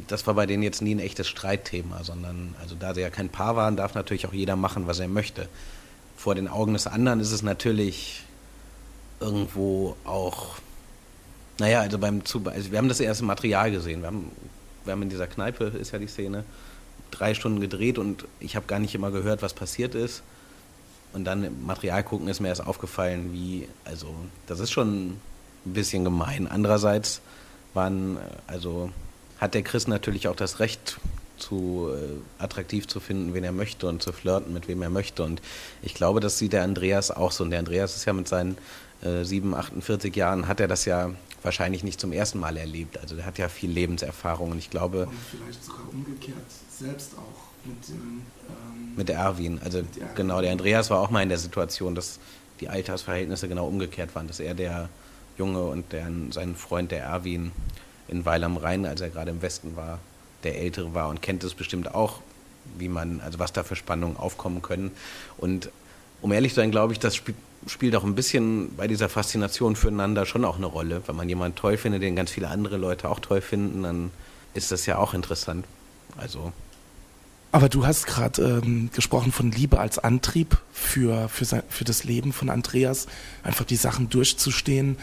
das 0.08 0.28
war 0.28 0.36
bei 0.36 0.46
denen 0.46 0.62
jetzt 0.62 0.84
nie 0.84 0.94
ein 0.94 1.00
echtes 1.00 1.28
Streitthema, 1.28 2.04
sondern 2.04 2.54
also 2.62 2.76
da 2.80 2.94
sie 2.94 3.02
ja 3.02 3.10
kein 3.10 3.30
Paar 3.30 3.56
waren, 3.56 3.76
darf 3.76 3.96
natürlich 3.96 4.28
auch 4.28 4.34
jeder 4.34 4.56
machen, 4.56 4.86
was 4.86 5.00
er 5.00 5.08
möchte. 5.08 5.50
Vor 6.16 6.36
den 6.36 6.48
Augen 6.48 6.74
des 6.74 6.86
anderen 6.86 7.20
ist 7.20 7.32
es 7.32 7.42
natürlich 7.42 8.24
irgendwo 9.20 9.96
auch 10.06 10.58
naja, 11.60 11.82
also 11.82 11.98
beim 11.98 12.26
Zu 12.26 12.44
also 12.46 12.72
wir 12.72 12.78
haben 12.78 12.90
das 12.90 13.00
erste 13.00 13.24
Material 13.24 13.72
gesehen. 13.72 14.02
Wir 14.02 14.08
haben, 14.08 14.32
wir 14.86 14.94
haben 14.94 15.02
in 15.02 15.10
dieser 15.10 15.28
Kneipe, 15.28 15.66
ist 15.66 15.92
ja 15.92 16.00
die 16.00 16.08
Szene, 16.08 16.44
drei 17.12 17.34
Stunden 17.34 17.60
gedreht 17.60 17.98
und 17.98 18.26
ich 18.40 18.56
habe 18.56 18.66
gar 18.68 18.80
nicht 18.80 18.96
immer 18.96 19.12
gehört, 19.12 19.42
was 19.42 19.54
passiert 19.54 19.96
ist. 19.96 20.24
Und 21.12 21.26
dann 21.26 21.44
im 21.44 21.66
Material 21.66 22.04
gucken 22.04 22.28
ist 22.28 22.40
mir 22.40 22.50
erst 22.50 22.66
aufgefallen, 22.66 23.34
wie, 23.34 23.68
also 23.84 24.14
das 24.48 24.60
ist 24.60 24.72
schon 24.72 25.10
ein 25.10 25.20
bisschen 25.66 26.04
gemein. 26.04 26.48
Andererseits 26.48 27.22
waren, 27.74 28.18
also 28.46 28.92
hat 29.40 29.54
der 29.54 29.64
Chris 29.64 29.88
natürlich 29.88 30.28
auch 30.28 30.36
das 30.36 30.60
Recht, 30.60 31.00
zu 31.40 31.90
äh, 31.90 32.44
attraktiv 32.44 32.88
zu 32.88 33.00
finden, 33.00 33.34
wen 33.34 33.44
er 33.44 33.52
möchte 33.52 33.88
und 33.88 34.04
zu 34.04 34.12
flirten, 34.12 34.54
mit 34.54 34.68
wem 34.68 34.82
er 34.82 34.90
möchte. 34.90 35.24
Und 35.24 35.42
ich 35.82 35.94
glaube, 35.94 36.20
das 36.20 36.38
sieht 36.38 36.54
der 36.54 36.64
Andreas 36.64 37.12
auch 37.12 37.32
so. 37.32 37.44
Und 37.44 37.52
der 37.52 37.60
Andreas 37.60 37.96
ist 37.96 38.06
ja 38.06 38.14
mit 38.14 38.28
seinen 38.28 38.58
äh, 39.02 39.24
7, 39.24 39.56
48 39.56 40.16
Jahren, 40.16 40.48
hat 40.48 40.60
er 40.60 40.68
das 40.68 40.86
ja 40.86 41.12
wahrscheinlich 41.44 41.84
nicht 41.84 42.00
zum 42.00 42.12
ersten 42.12 42.40
Mal 42.40 42.58
erlebt. 42.58 42.98
Also 43.00 43.16
der 43.16 43.26
hat 43.26 43.38
ja 43.38 43.50
viel 43.50 43.72
Lebenserfahrung 43.72 44.52
und 44.52 44.58
ich 44.58 44.70
glaube. 44.70 45.06
Und 45.06 45.14
vielleicht 45.30 45.64
sogar 45.64 45.90
umgekehrt 45.92 46.38
selbst 46.70 47.14
auch 47.18 47.68
mit 47.68 47.88
dem. 47.88 48.22
Ähm, 48.48 48.96
mit 48.96 49.10
der 49.10 49.18
Erwin. 49.18 49.60
Also 49.64 49.82
der 49.82 50.08
genau, 50.16 50.42
der 50.42 50.52
Andreas 50.52 50.90
war 50.90 51.00
auch 51.00 51.10
mal 51.10 51.24
in 51.24 51.30
der 51.30 51.38
Situation, 51.38 51.96
dass 51.96 52.20
die 52.60 52.70
Altersverhältnisse 52.70 53.48
genau 53.48 53.68
umgekehrt 53.68 54.16
waren, 54.16 54.28
dass 54.28 54.40
er 54.40 54.54
der 54.54 54.90
Junge 55.38 55.64
und 55.64 55.92
der, 55.94 56.08
sein 56.32 56.56
Freund 56.56 56.92
der 56.92 57.04
Erwin 57.04 57.52
in 58.08 58.26
Weil 58.26 58.44
am 58.44 58.58
Rhein, 58.58 58.86
als 58.86 59.02
er 59.02 59.10
gerade 59.10 59.32
im 59.32 59.42
Westen 59.42 59.76
war, 59.76 60.00
der 60.44 60.58
Ältere 60.58 60.94
war 60.94 61.10
und 61.10 61.22
kennt 61.22 61.44
es 61.44 61.54
bestimmt 61.54 61.94
auch, 61.94 62.22
wie 62.78 62.90
man, 62.90 63.22
also 63.22 63.40
was 63.40 63.54
da 63.54 63.64
für 63.64 63.76
Spannungen 63.76 64.18
aufkommen 64.18 64.62
können. 64.62 64.92
Und 65.38 65.70
um 66.22 66.32
ehrlich 66.32 66.54
zu 66.54 66.58
sein, 66.58 66.72
glaube 66.72 66.94
ich, 66.94 67.00
das 67.00 67.16
spielt 67.16 67.38
spielt 67.68 67.96
auch 67.96 68.04
ein 68.04 68.16
bisschen 68.16 68.76
bei 68.76 68.88
dieser 68.88 69.10
Faszination 69.10 69.76
füreinander 69.76 70.26
schon 70.26 70.46
auch 70.46 70.58
eine 70.58 70.66
Rolle. 70.66 71.02
Wenn 71.06 71.16
man 71.16 71.30
jemanden 71.30 71.56
toll 71.56 71.78
findet, 71.78 72.02
den 72.02 72.16
ganz 72.16 72.32
viele 72.32 72.48
andere 72.50 72.78
Leute 72.78 73.10
auch 73.10 73.20
toll 73.20 73.42
finden, 73.42 73.84
dann 73.84 74.12
ist 74.54 74.72
das 74.72 74.86
ja 74.86 74.98
auch 74.98 75.14
interessant. 75.14 75.66
Also. 76.18 76.52
Aber 77.52 77.70
du 77.70 77.86
hast 77.86 78.06
gerade 78.06 78.62
ähm, 78.64 78.90
gesprochen 78.94 79.32
von 79.32 79.52
Liebe 79.52 79.80
als 79.80 80.00
Antrieb 80.00 80.58
für, 80.72 81.30
für, 81.30 81.46
sein, 81.46 81.64
für 81.70 81.84
das 81.84 82.04
Leben 82.04 82.32
von 82.34 82.50
Andreas, 82.50 83.08
einfach 83.44 83.66
die 83.66 83.76
Sachen 83.76 84.10
durchzustehen. 84.10 84.98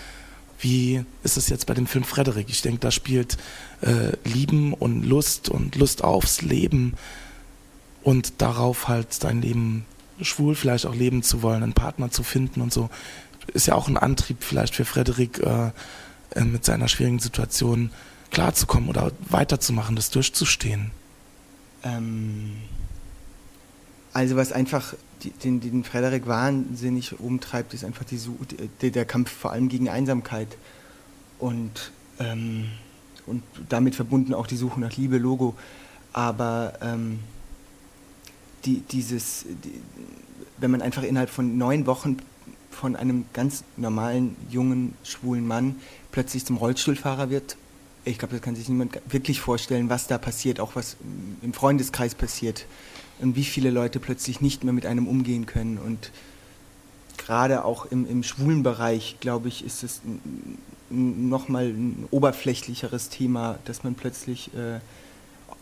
Wie 0.59 1.05
ist 1.23 1.37
es 1.37 1.49
jetzt 1.49 1.67
bei 1.67 1.75
dem 1.75 1.87
Film 1.87 2.05
Frederik? 2.05 2.47
Ich 2.49 2.63
denke, 2.63 2.81
da 2.81 2.91
spielt 2.91 3.37
äh, 3.83 4.13
Lieben 4.25 4.73
und 4.73 5.05
Lust 5.05 5.49
und 5.49 5.77
Lust 5.77 6.03
aufs 6.03 6.41
Leben 6.41 6.95
und 8.03 8.41
darauf 8.41 8.89
halt 8.89 9.23
dein 9.23 9.43
Leben 9.43 9.85
schwul 10.21 10.55
vielleicht 10.55 10.87
auch 10.87 10.95
leben 10.95 11.23
zu 11.23 11.43
wollen, 11.43 11.63
einen 11.63 11.73
Partner 11.73 12.11
zu 12.11 12.23
finden 12.23 12.61
und 12.61 12.73
so, 12.73 12.91
ist 13.53 13.67
ja 13.67 13.75
auch 13.75 13.89
ein 13.89 13.97
Antrieb 13.97 14.39
vielleicht 14.43 14.75
für 14.75 14.85
Frederik 14.85 15.39
äh, 15.39 15.71
äh, 16.31 16.45
mit 16.45 16.65
seiner 16.65 16.89
schwierigen 16.89 17.19
Situation 17.19 17.91
klarzukommen 18.31 18.89
oder 18.89 19.13
weiterzumachen, 19.29 19.97
das 19.97 20.11
durchzustehen. 20.11 20.91
Ähm, 21.83 22.57
also 24.13 24.37
was 24.37 24.53
einfach 24.53 24.95
den, 25.43 25.61
den 25.61 25.85
Frederik 25.85 26.27
wahnsinnig 26.27 27.19
umtreibt, 27.21 27.75
ist 27.75 27.85
einfach 27.85 28.05
die, 28.05 28.21
die, 28.83 28.91
der 28.91 29.05
Kampf 29.05 29.31
vor 29.31 29.53
allem 29.53 29.69
gegen 29.69 29.89
Einsamkeit 29.89 30.49
und, 31.39 31.93
ähm, 32.19 32.67
und 33.27 33.43
damit 33.69 33.95
verbunden 33.95 34.35
auch 34.35 34.47
die 34.47 34.57
Suche 34.57 34.81
nach 34.81 34.97
Liebe, 34.97 35.19
Logo. 35.19 35.55
Aber 36.13 36.75
ähm, 36.81 37.21
die, 38.67 38.81
dieses, 38.81 39.45
die, 39.65 39.81
wenn 40.59 40.71
man 40.71 40.83
einfach 40.83 41.03
innerhalb 41.03 41.31
von 41.31 41.57
neun 41.57 41.87
Wochen 41.87 42.19
von 42.71 42.95
einem 42.97 43.25
ganz 43.33 43.65
normalen, 43.77 44.37
jungen, 44.51 44.95
schwulen 45.03 45.47
Mann 45.47 45.77
plötzlich 46.13 46.45
zum 46.45 46.59
Rollstuhlfahrer 46.59 47.31
wird, 47.31 47.57
ich 48.05 48.19
glaube, 48.19 48.35
das 48.35 48.43
kann 48.43 48.55
sich 48.55 48.69
niemand 48.69 49.01
wirklich 49.09 49.41
vorstellen, 49.41 49.91
was 49.91 50.07
da 50.07 50.17
passiert, 50.17 50.61
auch 50.61 50.77
was 50.77 50.97
im 51.43 51.53
Freundeskreis 51.53 52.15
passiert 52.15 52.67
und 53.21 53.35
wie 53.35 53.45
viele 53.45 53.71
Leute 53.71 53.99
plötzlich 53.99 54.41
nicht 54.41 54.63
mehr 54.63 54.73
mit 54.73 54.87
einem 54.87 55.09
umgehen 55.09 55.47
können. 55.47 55.79
Und 55.79 56.13
gerade 57.17 57.65
auch 57.65 57.87
im, 57.87 58.09
im 58.09 58.23
schwulen 58.23 58.63
Bereich, 58.63 59.17
glaube 59.19 59.49
ich, 59.49 59.65
ist 59.65 59.83
es 59.83 60.03
nochmal 60.89 61.65
ein 61.67 62.07
oberflächlicheres 62.13 63.09
Thema, 63.09 63.59
dass 63.65 63.83
man 63.83 63.97
plötzlich 63.97 64.55
äh, 64.55 64.79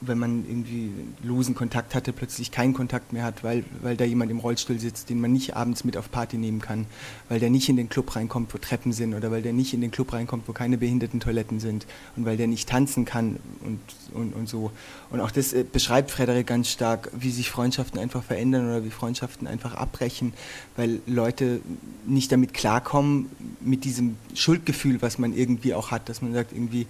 wenn 0.00 0.18
man 0.18 0.44
irgendwie 0.46 0.90
losen 1.22 1.54
Kontakt 1.54 1.94
hatte, 1.94 2.12
plötzlich 2.12 2.50
keinen 2.50 2.74
Kontakt 2.74 3.12
mehr 3.12 3.24
hat, 3.24 3.44
weil, 3.44 3.64
weil 3.82 3.96
da 3.96 4.04
jemand 4.04 4.30
im 4.30 4.38
Rollstuhl 4.38 4.78
sitzt, 4.78 5.10
den 5.10 5.20
man 5.20 5.32
nicht 5.32 5.56
abends 5.56 5.84
mit 5.84 5.96
auf 5.96 6.10
Party 6.10 6.36
nehmen 6.36 6.60
kann, 6.60 6.86
weil 7.28 7.40
der 7.40 7.50
nicht 7.50 7.68
in 7.68 7.76
den 7.76 7.88
Club 7.88 8.14
reinkommt, 8.16 8.52
wo 8.54 8.58
Treppen 8.58 8.92
sind 8.92 9.14
oder 9.14 9.30
weil 9.30 9.42
der 9.42 9.52
nicht 9.52 9.74
in 9.74 9.80
den 9.80 9.90
Club 9.90 10.12
reinkommt, 10.12 10.48
wo 10.48 10.52
keine 10.52 10.78
behinderten 10.78 11.20
Toiletten 11.20 11.60
sind 11.60 11.86
und 12.16 12.24
weil 12.24 12.36
der 12.36 12.46
nicht 12.46 12.68
tanzen 12.68 13.04
kann 13.04 13.38
und, 13.64 13.80
und, 14.12 14.34
und 14.34 14.48
so. 14.48 14.70
Und 15.10 15.20
auch 15.20 15.30
das 15.30 15.52
äh, 15.52 15.64
beschreibt 15.64 16.10
Frederik 16.10 16.46
ganz 16.46 16.68
stark, 16.68 17.10
wie 17.16 17.30
sich 17.30 17.50
Freundschaften 17.50 17.98
einfach 17.98 18.22
verändern 18.22 18.66
oder 18.66 18.84
wie 18.84 18.90
Freundschaften 18.90 19.46
einfach 19.46 19.74
abbrechen, 19.74 20.32
weil 20.76 21.00
Leute 21.06 21.60
nicht 22.06 22.32
damit 22.32 22.54
klarkommen, 22.54 23.26
mit 23.60 23.84
diesem 23.84 24.16
Schuldgefühl, 24.34 25.00
was 25.02 25.18
man 25.18 25.34
irgendwie 25.34 25.74
auch 25.74 25.90
hat, 25.90 26.08
dass 26.08 26.20
man 26.20 26.32
sagt 26.34 26.52
irgendwie, 26.52 26.86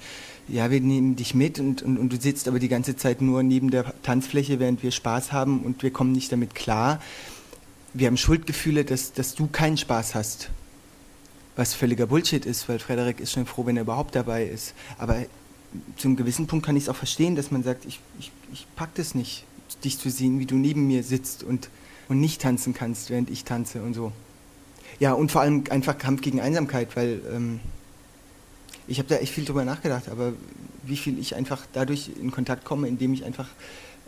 ja, 0.48 0.70
wir 0.70 0.80
nehmen 0.80 1.16
dich 1.16 1.34
mit 1.34 1.58
und, 1.58 1.82
und, 1.82 1.96
und, 1.96 2.12
du 2.12 2.20
sitzt 2.20 2.48
aber 2.48 2.58
die 2.58 2.68
ganze 2.84 2.96
Zeit 2.96 3.22
nur 3.22 3.42
neben 3.42 3.70
der 3.70 3.94
Tanzfläche, 4.02 4.60
während 4.60 4.82
wir 4.82 4.90
Spaß 4.90 5.32
haben 5.32 5.60
und 5.60 5.82
wir 5.82 5.90
kommen 5.90 6.12
nicht 6.12 6.30
damit 6.30 6.54
klar. 6.54 7.00
Wir 7.94 8.08
haben 8.08 8.18
Schuldgefühle, 8.18 8.84
dass, 8.84 9.14
dass 9.14 9.34
du 9.34 9.46
keinen 9.46 9.78
Spaß 9.78 10.14
hast. 10.14 10.50
Was 11.56 11.72
völliger 11.72 12.06
Bullshit 12.08 12.44
ist, 12.44 12.68
weil 12.68 12.78
Frederik 12.78 13.20
ist 13.20 13.32
schon 13.32 13.46
froh, 13.46 13.64
wenn 13.64 13.78
er 13.78 13.84
überhaupt 13.84 14.14
dabei 14.14 14.44
ist. 14.44 14.74
Aber 14.98 15.16
zu 15.96 16.08
einem 16.08 16.16
gewissen 16.16 16.46
Punkt 16.46 16.66
kann 16.66 16.76
ich 16.76 16.82
es 16.82 16.88
auch 16.90 16.96
verstehen, 16.96 17.36
dass 17.36 17.50
man 17.50 17.62
sagt, 17.62 17.86
ich, 17.86 18.00
ich, 18.18 18.30
ich 18.52 18.66
pack 18.76 18.94
das 18.96 19.14
nicht, 19.14 19.46
dich 19.82 19.98
zu 19.98 20.10
sehen, 20.10 20.38
wie 20.38 20.46
du 20.46 20.56
neben 20.56 20.86
mir 20.86 21.02
sitzt 21.02 21.42
und, 21.42 21.70
und 22.10 22.20
nicht 22.20 22.42
tanzen 22.42 22.74
kannst, 22.74 23.08
während 23.08 23.30
ich 23.30 23.44
tanze 23.44 23.80
und 23.80 23.94
so. 23.94 24.12
Ja, 25.00 25.14
und 25.14 25.32
vor 25.32 25.40
allem 25.40 25.64
einfach 25.70 25.96
Kampf 25.96 26.20
gegen 26.20 26.38
Einsamkeit, 26.38 26.94
weil 26.96 27.22
ähm, 27.34 27.60
ich 28.86 28.98
habe 28.98 29.08
da 29.08 29.16
echt 29.16 29.32
viel 29.32 29.46
drüber 29.46 29.64
nachgedacht, 29.64 30.10
aber 30.10 30.34
wie 30.86 30.96
viel 30.96 31.18
ich 31.18 31.34
einfach 31.34 31.66
dadurch 31.72 32.10
in 32.20 32.30
Kontakt 32.30 32.64
komme, 32.64 32.88
indem 32.88 33.14
ich 33.14 33.24
einfach 33.24 33.48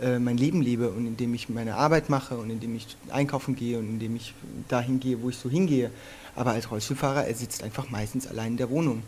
äh, 0.01 0.19
mein 0.19 0.37
Leben 0.37 0.61
lebe 0.61 0.91
und 0.91 1.07
indem 1.07 1.33
ich 1.35 1.49
meine 1.49 1.77
Arbeit 1.77 2.11
mache 2.11 2.37
und 2.37 2.51
indem 2.51 2.77
ich 2.77 2.97
einkaufen 3.11 3.57
gehe 3.57 3.79
und 3.79 3.89
indem 3.89 4.17
ich 4.17 4.35
dahin 4.69 5.01
gehe, 5.01 5.23
wo 5.23 5.31
ich 5.31 5.39
so 5.39 5.49
hingehe. 5.49 5.91
Aber 6.35 6.53
als 6.53 6.71
Rollstuhlfahrer, 6.71 7.27
er 7.27 7.35
sitzt 7.35 7.63
einfach 7.63 7.89
meistens 7.89 8.27
allein 8.27 8.53
in 8.53 8.57
der 8.59 8.71
Wohnung. 8.71 9.03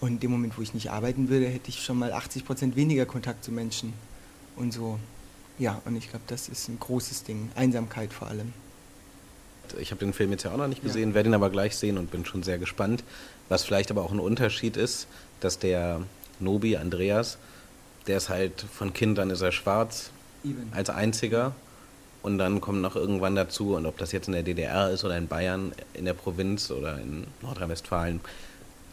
Und 0.00 0.08
in 0.08 0.20
dem 0.20 0.30
Moment, 0.30 0.58
wo 0.58 0.62
ich 0.62 0.74
nicht 0.74 0.90
arbeiten 0.90 1.28
würde, 1.28 1.46
hätte 1.46 1.68
ich 1.68 1.82
schon 1.82 1.98
mal 1.98 2.12
80 2.12 2.44
Prozent 2.44 2.76
weniger 2.76 3.06
Kontakt 3.06 3.44
zu 3.44 3.52
Menschen. 3.52 3.92
Und 4.56 4.72
so, 4.72 4.98
ja, 5.58 5.80
und 5.84 5.96
ich 5.96 6.10
glaube, 6.10 6.24
das 6.26 6.48
ist 6.48 6.68
ein 6.68 6.78
großes 6.78 7.22
Ding. 7.22 7.50
Einsamkeit 7.54 8.12
vor 8.12 8.28
allem. 8.28 8.52
Ich 9.80 9.90
habe 9.90 9.98
den 10.04 10.12
Film 10.12 10.30
jetzt 10.30 10.44
ja 10.44 10.52
auch 10.52 10.56
noch 10.56 10.68
nicht 10.68 10.82
gesehen, 10.82 11.10
ja. 11.10 11.14
werde 11.14 11.30
ihn 11.30 11.34
aber 11.34 11.50
gleich 11.50 11.76
sehen 11.76 11.98
und 11.98 12.10
bin 12.10 12.24
schon 12.24 12.42
sehr 12.42 12.58
gespannt. 12.58 13.04
Was 13.48 13.64
vielleicht 13.64 13.90
aber 13.90 14.02
auch 14.02 14.12
ein 14.12 14.20
Unterschied 14.20 14.76
ist, 14.76 15.06
dass 15.40 15.58
der 15.58 16.02
Nobi, 16.40 16.76
Andreas, 16.76 17.38
der 18.06 18.18
ist 18.18 18.28
halt 18.28 18.64
von 18.72 18.92
Kind 18.92 19.18
an 19.18 19.30
ist 19.30 19.42
er 19.42 19.52
schwarz 19.52 20.10
Even. 20.44 20.70
als 20.72 20.90
einziger. 20.90 21.52
Und 22.22 22.38
dann 22.38 22.60
kommt 22.60 22.82
noch 22.82 22.96
irgendwann 22.96 23.36
dazu, 23.36 23.76
und 23.76 23.86
ob 23.86 23.98
das 23.98 24.10
jetzt 24.10 24.26
in 24.26 24.32
der 24.32 24.42
DDR 24.42 24.90
ist 24.90 25.04
oder 25.04 25.16
in 25.16 25.28
Bayern, 25.28 25.72
in 25.94 26.06
der 26.06 26.14
Provinz 26.14 26.72
oder 26.72 26.98
in 26.98 27.24
Nordrhein-Westfalen, 27.42 28.20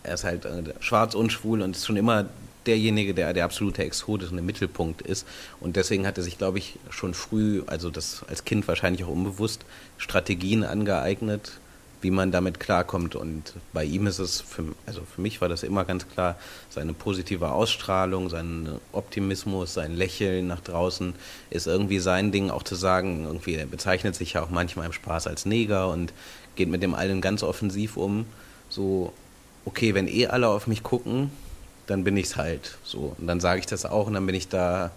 er 0.03 0.13
ist 0.13 0.23
halt 0.23 0.45
äh, 0.45 0.63
schwarz 0.81 1.15
und 1.15 1.31
schwul 1.31 1.61
und 1.61 1.75
ist 1.75 1.85
schon 1.85 1.97
immer 1.97 2.25
derjenige, 2.65 3.13
der 3.13 3.33
der 3.33 3.45
absolute 3.45 3.83
Exot 3.83 4.23
ist 4.23 4.31
und 4.31 4.37
im 4.37 4.45
Mittelpunkt 4.45 5.01
ist. 5.01 5.25
Und 5.59 5.75
deswegen 5.75 6.05
hat 6.05 6.17
er 6.17 6.23
sich, 6.23 6.37
glaube 6.37 6.59
ich, 6.59 6.77
schon 6.89 7.13
früh, 7.13 7.63
also 7.65 7.89
das 7.89 8.23
als 8.29 8.45
Kind 8.45 8.67
wahrscheinlich 8.67 9.03
auch 9.03 9.09
unbewusst, 9.09 9.65
Strategien 9.97 10.63
angeeignet, 10.63 11.59
wie 12.03 12.11
man 12.11 12.31
damit 12.31 12.59
klarkommt. 12.59 13.15
Und 13.15 13.53
bei 13.71 13.83
ihm 13.83 14.05
ist 14.07 14.19
es, 14.19 14.41
für, 14.41 14.63
also 14.85 15.01
für 15.03 15.21
mich 15.21 15.41
war 15.41 15.49
das 15.49 15.63
immer 15.63 15.85
ganz 15.85 16.07
klar, 16.07 16.35
seine 16.69 16.93
positive 16.93 17.51
Ausstrahlung, 17.51 18.29
sein 18.29 18.69
Optimismus, 18.91 19.73
sein 19.73 19.95
Lächeln 19.95 20.47
nach 20.47 20.59
draußen 20.59 21.15
ist 21.49 21.65
irgendwie 21.65 21.99
sein 21.99 22.31
Ding, 22.31 22.49
auch 22.49 22.63
zu 22.63 22.75
sagen, 22.75 23.25
irgendwie, 23.25 23.55
er 23.55 23.65
bezeichnet 23.65 24.15
sich 24.15 24.33
ja 24.33 24.43
auch 24.43 24.49
manchmal 24.49 24.85
im 24.85 24.93
Spaß 24.93 25.27
als 25.27 25.45
Neger 25.45 25.89
und 25.89 26.13
geht 26.55 26.69
mit 26.69 26.83
dem 26.83 26.93
allen 26.93 27.21
ganz 27.21 27.41
offensiv 27.41 27.97
um. 27.97 28.25
So, 28.69 29.13
okay, 29.65 29.95
wenn 29.95 30.07
eh 30.07 30.27
alle 30.27 30.49
auf 30.49 30.67
mich 30.67 30.83
gucken, 30.83 31.31
dann 31.87 32.03
bin 32.03 32.17
ich 32.17 32.27
es 32.27 32.35
halt. 32.37 32.77
So. 32.83 33.15
Und 33.17 33.27
dann 33.27 33.39
sage 33.39 33.59
ich 33.59 33.65
das 33.65 33.85
auch 33.85 34.07
und 34.07 34.13
dann 34.13 34.25
bin 34.25 34.35
ich 34.35 34.49
da 34.49 34.91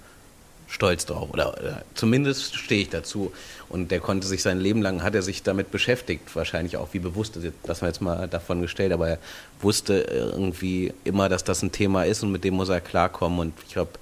stolz 0.67 1.07
drauf. 1.07 1.31
Oder, 1.33 1.55
oder 1.59 1.83
zumindest 1.95 2.57
stehe 2.57 2.83
ich 2.83 2.91
dazu. 2.91 3.33
Und 3.69 3.91
der 3.91 4.01
konnte 4.01 4.27
sich 4.27 4.43
sein 4.43 4.61
Leben 4.61 4.83
lang, 4.83 5.03
hat 5.03 5.15
er 5.15 5.23
sich 5.23 5.43
damit 5.43 5.71
beschäftigt, 5.71 6.35
wahrscheinlich 6.35 6.77
auch 6.77 6.89
wie 6.93 6.99
bewusst, 6.99 7.39
das 7.65 7.83
wir 7.83 7.89
jetzt 7.89 8.01
mal 8.01 8.29
davon 8.29 8.61
gestellt, 8.61 8.93
aber 8.93 9.09
er 9.09 9.19
wusste 9.61 10.01
irgendwie 10.11 10.93
immer, 11.05 11.29
dass 11.29 11.45
das 11.45 11.63
ein 11.63 11.73
Thema 11.73 12.05
ist 12.05 12.23
und 12.23 12.33
mit 12.33 12.45
dem 12.45 12.55
muss 12.55 12.69
er 12.69 12.81
klarkommen. 12.81 13.39
Und 13.39 13.55
ich 13.67 13.75
glaube, 13.75 13.93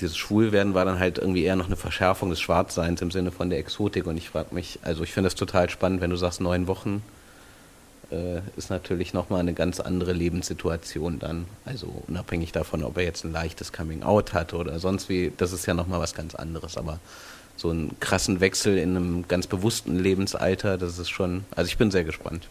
dieses 0.00 0.16
Schwulwerden 0.16 0.74
war 0.74 0.84
dann 0.84 0.98
halt 0.98 1.18
irgendwie 1.18 1.44
eher 1.44 1.56
noch 1.56 1.66
eine 1.66 1.76
Verschärfung 1.76 2.30
des 2.30 2.40
Schwarzseins 2.40 3.02
im 3.02 3.10
Sinne 3.10 3.30
von 3.30 3.50
der 3.50 3.58
Exotik. 3.58 4.06
Und 4.06 4.16
ich 4.16 4.30
frage 4.30 4.54
mich, 4.54 4.78
also 4.82 5.02
ich 5.02 5.12
finde 5.12 5.28
das 5.28 5.34
total 5.34 5.70
spannend, 5.70 6.00
wenn 6.00 6.10
du 6.10 6.16
sagst 6.16 6.40
neun 6.40 6.66
Wochen, 6.66 7.02
äh, 8.12 8.40
ist 8.56 8.70
natürlich 8.70 9.14
nochmal 9.14 9.40
eine 9.40 9.54
ganz 9.54 9.80
andere 9.80 10.12
Lebenssituation 10.12 11.18
dann. 11.18 11.46
Also 11.64 12.02
unabhängig 12.06 12.52
davon, 12.52 12.84
ob 12.84 12.96
er 12.98 13.04
jetzt 13.04 13.24
ein 13.24 13.32
leichtes 13.32 13.72
Coming-out 13.72 14.34
hat 14.34 14.54
oder 14.54 14.78
sonst 14.78 15.08
wie, 15.08 15.32
das 15.36 15.52
ist 15.52 15.66
ja 15.66 15.74
nochmal 15.74 16.00
was 16.00 16.14
ganz 16.14 16.34
anderes. 16.34 16.76
Aber 16.76 17.00
so 17.56 17.70
einen 17.70 17.98
krassen 18.00 18.40
Wechsel 18.40 18.78
in 18.78 18.96
einem 18.96 19.28
ganz 19.28 19.46
bewussten 19.46 19.98
Lebensalter, 19.98 20.78
das 20.78 20.98
ist 20.98 21.10
schon, 21.10 21.44
also 21.54 21.68
ich 21.68 21.78
bin 21.78 21.90
sehr 21.90 22.04
gespannt. 22.04 22.48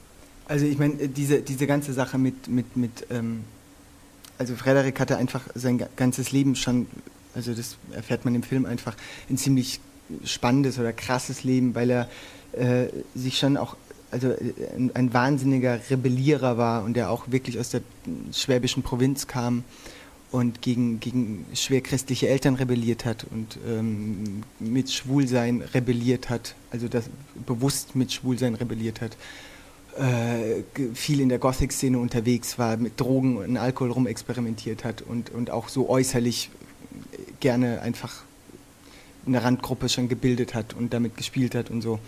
Also 0.48 0.66
ich 0.66 0.78
meine, 0.78 1.08
diese, 1.08 1.42
diese 1.42 1.68
ganze 1.68 1.94
Sache 1.94 2.18
mit, 2.18 2.48
mit, 2.48 2.76
mit 2.76 3.08
ähm, 3.10 3.44
also 4.38 4.56
Frederik 4.56 5.00
hatte 5.00 5.18
einfach 5.18 5.44
sein 5.54 5.86
ganzes 5.96 6.32
Leben 6.32 6.56
schon, 6.56 6.88
also 7.36 7.54
das 7.54 7.78
erfährt 7.92 8.26
man 8.26 8.36
im 8.36 8.44
Film 8.44 8.66
einfach, 8.66 8.96
ein 9.30 9.38
ziemlich 9.38 9.80
spannendes 10.26 10.80
oder 10.80 10.94
krasses 10.94 11.44
Leben, 11.44 11.76
weil 11.76 11.90
er 11.90 12.10
äh, 12.54 12.88
sich 13.16 13.38
schon 13.38 13.56
auch 13.56 13.78
also 14.12 14.30
äh, 14.30 14.54
ein, 14.76 14.92
ein, 14.94 15.14
wahnsinniger 15.14 15.80
Rebellierer 15.90 16.58
war 16.58 16.84
und 16.84 16.96
der 16.96 17.10
auch 17.10 17.32
wirklich 17.32 17.60
aus 17.60 17.70
der 17.70 17.82
schwäbischen 18.34 18.84
Provinz 18.84 19.28
kam 19.28 19.64
und 20.32 20.62
gegen, 20.62 21.00
gegen 21.00 21.46
schwerchristliche 21.54 22.30
Eltern 22.30 22.56
rebelliert 22.56 23.06
hat 23.06 23.26
und 23.30 23.58
ähm, 23.68 24.44
mit 24.60 24.92
Schwulsein 24.92 25.62
rebelliert 25.62 26.30
hat, 26.30 26.56
also 26.72 26.88
das 26.88 27.06
bewusst 27.46 27.96
mit 27.96 28.14
Schwulsein 28.14 28.56
rebelliert 28.56 29.02
hat, 29.02 29.18
äh, 29.98 30.64
viel 30.94 31.20
in 31.20 31.28
der 31.28 31.40
Gothic-Szene 31.40 32.00
unterwegs 32.00 32.58
war, 32.58 32.78
mit 32.78 33.00
Drogen 33.00 33.38
und 33.38 33.58
Alkohol 33.58 33.92
rumexperimentiert 33.92 34.86
hat 34.86 35.02
und, 35.02 35.32
und 35.32 35.52
auch 35.52 35.68
so 35.68 35.90
äußerlich 35.90 36.50
gerne 37.42 37.82
einfach 37.82 38.24
eine 39.26 39.44
Randgruppe 39.44 39.90
schon 39.90 40.08
gebildet 40.08 40.54
hat 40.54 40.74
und 40.74 40.94
damit 40.94 41.18
gespielt 41.18 41.56
hat 41.56 41.70
und 41.70 41.82
so. 41.82 42.00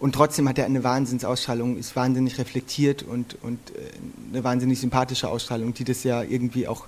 Und 0.00 0.14
trotzdem 0.14 0.48
hat 0.48 0.58
er 0.58 0.66
eine 0.66 0.84
Wahnsinnsausstrahlung, 0.84 1.76
ist 1.76 1.96
wahnsinnig 1.96 2.38
reflektiert 2.38 3.02
und, 3.02 3.36
und 3.42 3.58
äh, 3.70 4.32
eine 4.32 4.44
wahnsinnig 4.44 4.80
sympathische 4.80 5.28
Ausstrahlung, 5.28 5.74
die 5.74 5.84
das 5.84 6.04
ja 6.04 6.22
irgendwie 6.22 6.68
auch 6.68 6.86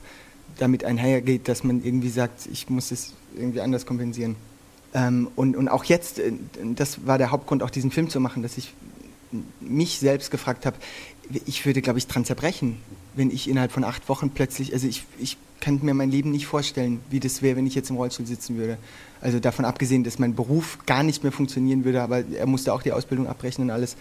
damit 0.58 0.84
einhergeht, 0.84 1.48
dass 1.48 1.64
man 1.64 1.82
irgendwie 1.84 2.10
sagt, 2.10 2.48
ich 2.52 2.68
muss 2.68 2.92
es 2.92 3.14
irgendwie 3.36 3.60
anders 3.60 3.84
kompensieren. 3.86 4.36
Ähm, 4.94 5.28
und, 5.34 5.56
und 5.56 5.68
auch 5.68 5.84
jetzt, 5.84 6.18
äh, 6.18 6.32
das 6.76 7.06
war 7.06 7.18
der 7.18 7.30
Hauptgrund, 7.30 7.62
auch 7.62 7.70
diesen 7.70 7.90
Film 7.90 8.10
zu 8.10 8.20
machen, 8.20 8.42
dass 8.42 8.58
ich 8.58 8.72
mich 9.60 9.98
selbst 9.98 10.30
gefragt 10.30 10.66
habe, 10.66 10.76
ich 11.46 11.64
würde, 11.64 11.80
glaube 11.82 11.98
ich, 11.98 12.06
dran 12.06 12.24
zerbrechen, 12.24 12.78
wenn 13.14 13.30
ich 13.30 13.48
innerhalb 13.48 13.72
von 13.72 13.84
acht 13.84 14.08
Wochen 14.08 14.30
plötzlich, 14.30 14.72
also 14.72 14.86
ich, 14.86 15.04
ich 15.18 15.36
kann 15.60 15.80
mir 15.82 15.94
mein 15.94 16.10
Leben 16.10 16.30
nicht 16.30 16.46
vorstellen, 16.46 17.00
wie 17.10 17.20
das 17.20 17.42
wäre, 17.42 17.56
wenn 17.56 17.66
ich 17.66 17.74
jetzt 17.74 17.90
im 17.90 17.96
Rollstuhl 17.96 18.26
sitzen 18.26 18.56
würde. 18.56 18.78
Also 19.20 19.40
davon 19.40 19.64
abgesehen, 19.64 20.04
dass 20.04 20.18
mein 20.18 20.34
Beruf 20.34 20.78
gar 20.86 21.02
nicht 21.02 21.22
mehr 21.22 21.32
funktionieren 21.32 21.84
würde, 21.84 22.02
aber 22.02 22.24
er 22.26 22.46
musste 22.46 22.72
auch 22.72 22.82
die 22.82 22.92
Ausbildung 22.92 23.26
abbrechen 23.26 23.64
und 23.64 23.70
alles. 23.70 23.96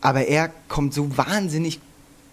Aber 0.00 0.26
er 0.26 0.52
kommt 0.68 0.94
so 0.94 1.16
wahnsinnig 1.16 1.80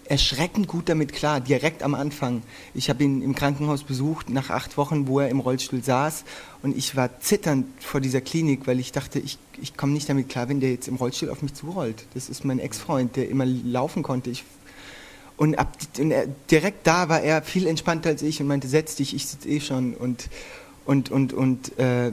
erschreckend 0.08 0.68
gut 0.68 0.88
damit 0.88 1.12
klar, 1.12 1.40
direkt 1.40 1.82
am 1.82 1.94
Anfang. 1.94 2.42
Ich 2.74 2.88
habe 2.90 3.02
ihn 3.04 3.22
im 3.22 3.34
Krankenhaus 3.34 3.82
besucht, 3.82 4.30
nach 4.30 4.50
acht 4.50 4.76
Wochen, 4.76 5.08
wo 5.08 5.20
er 5.20 5.28
im 5.28 5.40
Rollstuhl 5.40 5.82
saß. 5.82 6.24
Und 6.62 6.76
ich 6.76 6.96
war 6.96 7.20
zitternd 7.20 7.66
vor 7.82 8.00
dieser 8.00 8.20
Klinik, 8.20 8.66
weil 8.66 8.78
ich 8.78 8.92
dachte, 8.92 9.18
ich, 9.18 9.38
ich 9.60 9.76
komme 9.76 9.92
nicht 9.92 10.08
damit 10.08 10.28
klar, 10.28 10.48
wenn 10.48 10.60
der 10.60 10.70
jetzt 10.70 10.88
im 10.88 10.96
Rollstuhl 10.96 11.30
auf 11.30 11.42
mich 11.42 11.54
zurollt. 11.54 12.04
Das 12.14 12.28
ist 12.28 12.44
mein 12.44 12.58
Ex-Freund, 12.58 13.16
der 13.16 13.28
immer 13.28 13.46
laufen 13.46 14.02
konnte. 14.02 14.30
Ich, 14.30 14.44
und, 15.36 15.58
ab, 15.58 15.76
und 15.98 16.10
er, 16.10 16.26
direkt 16.50 16.86
da 16.86 17.08
war 17.08 17.20
er 17.20 17.42
viel 17.42 17.66
entspannter 17.66 18.10
als 18.10 18.22
ich 18.22 18.40
und 18.40 18.46
meinte, 18.46 18.68
setz 18.68 18.96
dich, 18.96 19.14
ich 19.14 19.26
sitze 19.26 19.48
eh 19.48 19.60
schon. 19.60 19.94
Und, 19.94 20.28
und, 20.84 21.10
und, 21.10 21.32
und 21.32 21.78
äh, 21.78 22.12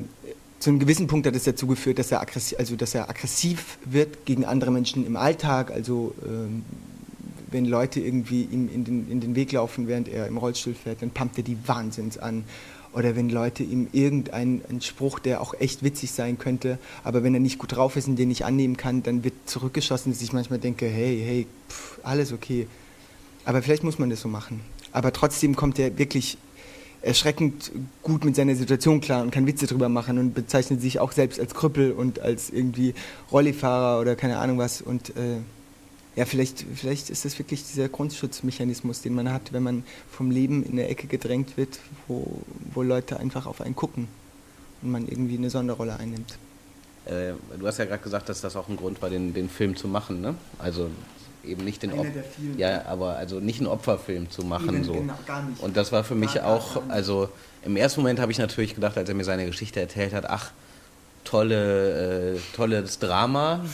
zu 0.59 0.69
einem 0.69 0.79
gewissen 0.79 1.07
Punkt 1.07 1.27
hat 1.27 1.35
es 1.35 1.43
dazu 1.43 1.67
geführt, 1.67 1.99
dass 1.99 2.11
er 2.11 2.21
aggressiv, 2.21 2.57
also 2.59 2.75
dass 2.75 2.95
er 2.95 3.09
aggressiv 3.09 3.77
wird 3.85 4.25
gegen 4.25 4.45
andere 4.45 4.71
Menschen 4.71 5.05
im 5.05 5.15
Alltag. 5.15 5.71
Also 5.71 6.13
ähm, 6.25 6.63
wenn 7.51 7.65
Leute 7.65 7.99
irgendwie 7.99 8.43
ihm 8.43 8.69
in 8.73 8.83
den, 8.83 9.09
in 9.09 9.21
den 9.21 9.35
Weg 9.35 9.51
laufen, 9.51 9.87
während 9.87 10.09
er 10.09 10.27
im 10.27 10.37
Rollstuhl 10.37 10.73
fährt, 10.73 11.01
dann 11.01 11.11
pumpt 11.11 11.37
er 11.37 11.43
die 11.43 11.57
Wahnsinns 11.65 12.17
an. 12.17 12.43
Oder 12.93 13.15
wenn 13.15 13.29
Leute 13.29 13.63
ihm 13.63 13.87
irgendeinen 13.91 14.81
Spruch, 14.81 15.19
der 15.19 15.41
auch 15.41 15.55
echt 15.59 15.81
witzig 15.81 16.11
sein 16.11 16.37
könnte, 16.37 16.77
aber 17.03 17.23
wenn 17.23 17.33
er 17.33 17.39
nicht 17.39 17.57
gut 17.57 17.75
drauf 17.75 17.95
ist 17.95 18.07
und 18.07 18.17
den 18.17 18.27
nicht 18.27 18.45
annehmen 18.45 18.77
kann, 18.77 19.01
dann 19.01 19.23
wird 19.23 19.33
zurückgeschossen, 19.45 20.11
dass 20.11 20.21
ich 20.21 20.31
manchmal 20.31 20.59
denke, 20.59 20.85
hey, 20.85 21.21
hey, 21.25 21.47
pff, 21.69 21.99
alles 22.03 22.31
okay. 22.31 22.67
Aber 23.45 23.61
vielleicht 23.61 23.83
muss 23.83 23.99
man 23.99 24.09
das 24.09 24.21
so 24.21 24.27
machen. 24.27 24.61
Aber 24.91 25.11
trotzdem 25.11 25.55
kommt 25.55 25.79
er 25.79 25.97
wirklich 25.97 26.37
erschreckend 27.01 27.71
gut 28.01 28.23
mit 28.23 28.35
seiner 28.35 28.55
Situation 28.55 29.01
klar 29.01 29.23
und 29.23 29.31
kann 29.31 29.45
Witze 29.45 29.67
drüber 29.67 29.89
machen 29.89 30.17
und 30.17 30.33
bezeichnet 30.33 30.81
sich 30.81 30.99
auch 30.99 31.11
selbst 31.11 31.39
als 31.39 31.53
Krüppel 31.53 31.91
und 31.91 32.19
als 32.19 32.49
irgendwie 32.49 32.93
Rollifahrer 33.31 33.99
oder 33.99 34.15
keine 34.15 34.37
Ahnung 34.37 34.57
was. 34.57 34.81
Und 34.81 35.09
äh, 35.09 35.39
ja, 36.15 36.25
vielleicht, 36.25 36.65
vielleicht 36.75 37.09
ist 37.09 37.25
das 37.25 37.37
wirklich 37.39 37.63
dieser 37.65 37.89
Grundschutzmechanismus, 37.89 39.01
den 39.01 39.15
man 39.15 39.31
hat, 39.31 39.51
wenn 39.51 39.63
man 39.63 39.83
vom 40.09 40.31
Leben 40.31 40.63
in 40.63 40.77
der 40.77 40.89
Ecke 40.89 41.07
gedrängt 41.07 41.57
wird, 41.57 41.79
wo, 42.07 42.41
wo 42.73 42.83
Leute 42.83 43.19
einfach 43.19 43.47
auf 43.47 43.59
einen 43.59 43.75
gucken 43.75 44.07
und 44.81 44.91
man 44.91 45.07
irgendwie 45.07 45.37
eine 45.37 45.49
Sonderrolle 45.49 45.97
einnimmt. 45.97 46.37
Äh, 47.05 47.33
du 47.59 47.67
hast 47.67 47.79
ja 47.79 47.85
gerade 47.85 48.01
gesagt, 48.01 48.29
dass 48.29 48.39
das 48.39 48.55
auch 48.55 48.69
ein 48.69 48.77
Grund 48.77 49.01
war, 49.01 49.09
den, 49.09 49.33
den 49.33 49.49
Film 49.49 49.75
zu 49.75 49.89
machen, 49.89 50.21
ne? 50.21 50.35
Also 50.57 50.89
eben 51.43 51.63
nicht 51.63 51.83
den 51.83 51.93
Opfer, 51.93 52.23
ja, 52.57 52.85
aber 52.85 53.17
also 53.17 53.39
nicht 53.39 53.59
einen 53.59 53.67
Opferfilm 53.67 54.29
zu 54.29 54.43
machen 54.43 54.75
eben, 54.75 54.83
so. 54.83 54.93
Genau, 54.93 55.13
gar 55.25 55.43
nicht. 55.43 55.61
Und 55.61 55.77
das 55.77 55.91
war 55.91 56.03
für 56.03 56.15
mich 56.15 56.35
gar, 56.35 56.47
auch, 56.47 56.75
gar 56.75 56.89
also 56.89 57.29
im 57.63 57.75
ersten 57.75 58.01
Moment 58.01 58.19
habe 58.19 58.31
ich 58.31 58.37
natürlich 58.37 58.75
gedacht, 58.75 58.97
als 58.97 59.09
er 59.09 59.15
mir 59.15 59.23
seine 59.23 59.45
Geschichte 59.45 59.79
erzählt 59.79 60.13
hat, 60.13 60.29
ach 60.29 60.51
tolle, 61.23 62.35
äh, 62.35 62.39
tolles 62.55 62.99
Drama. 62.99 63.65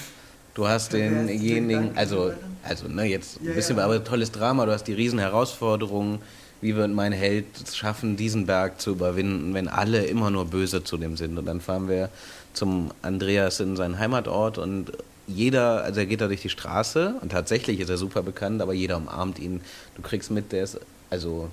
Du 0.54 0.68
hast 0.68 0.94
denjenigen, 0.94 1.92
also 1.96 2.34
also 2.64 2.88
ne 2.88 3.06
jetzt 3.06 3.40
ein 3.42 3.54
bisschen, 3.54 3.80
aber 3.80 4.04
tolles 4.04 4.32
Drama. 4.32 4.66
Du 4.66 4.72
hast 4.72 4.86
die 4.86 4.94
riesen 4.94 5.20
Herausforderungen. 5.20 6.20
Wie 6.62 6.76
wird 6.76 6.92
mein 6.92 7.14
Held 7.14 7.46
schaffen, 7.74 8.18
diesen 8.18 8.46
Berg 8.46 8.82
zu 8.82 8.92
überwinden, 8.92 9.54
wenn 9.54 9.70
alle 9.70 10.06
immer 10.06 10.30
nur 10.30 10.46
böse 10.46 10.84
zu 10.84 10.98
dem 10.98 11.16
sind? 11.16 11.38
Und 11.38 11.46
dann 11.46 11.62
fahren 11.62 11.88
wir 11.88 12.10
zum 12.54 12.92
Andreas 13.02 13.62
in 13.62 13.78
seinen 13.78 13.98
Heimatort 13.98 14.58
und 14.58 14.92
jeder, 15.34 15.84
also 15.84 16.00
er 16.00 16.06
geht 16.06 16.22
da 16.22 16.28
durch 16.28 16.42
die 16.42 16.50
Straße 16.50 17.16
und 17.22 17.32
tatsächlich 17.32 17.80
ist 17.80 17.90
er 17.90 17.98
super 17.98 18.24
bekannt, 18.24 18.62
aber 18.62 18.74
jeder 18.74 18.98
umarmt 18.98 19.40
ihn. 19.40 19.62
Du 19.96 20.02
kriegst 20.02 20.32
mit, 20.32 20.52
der 20.52 20.64
ist 20.64 20.80
also 21.10 21.50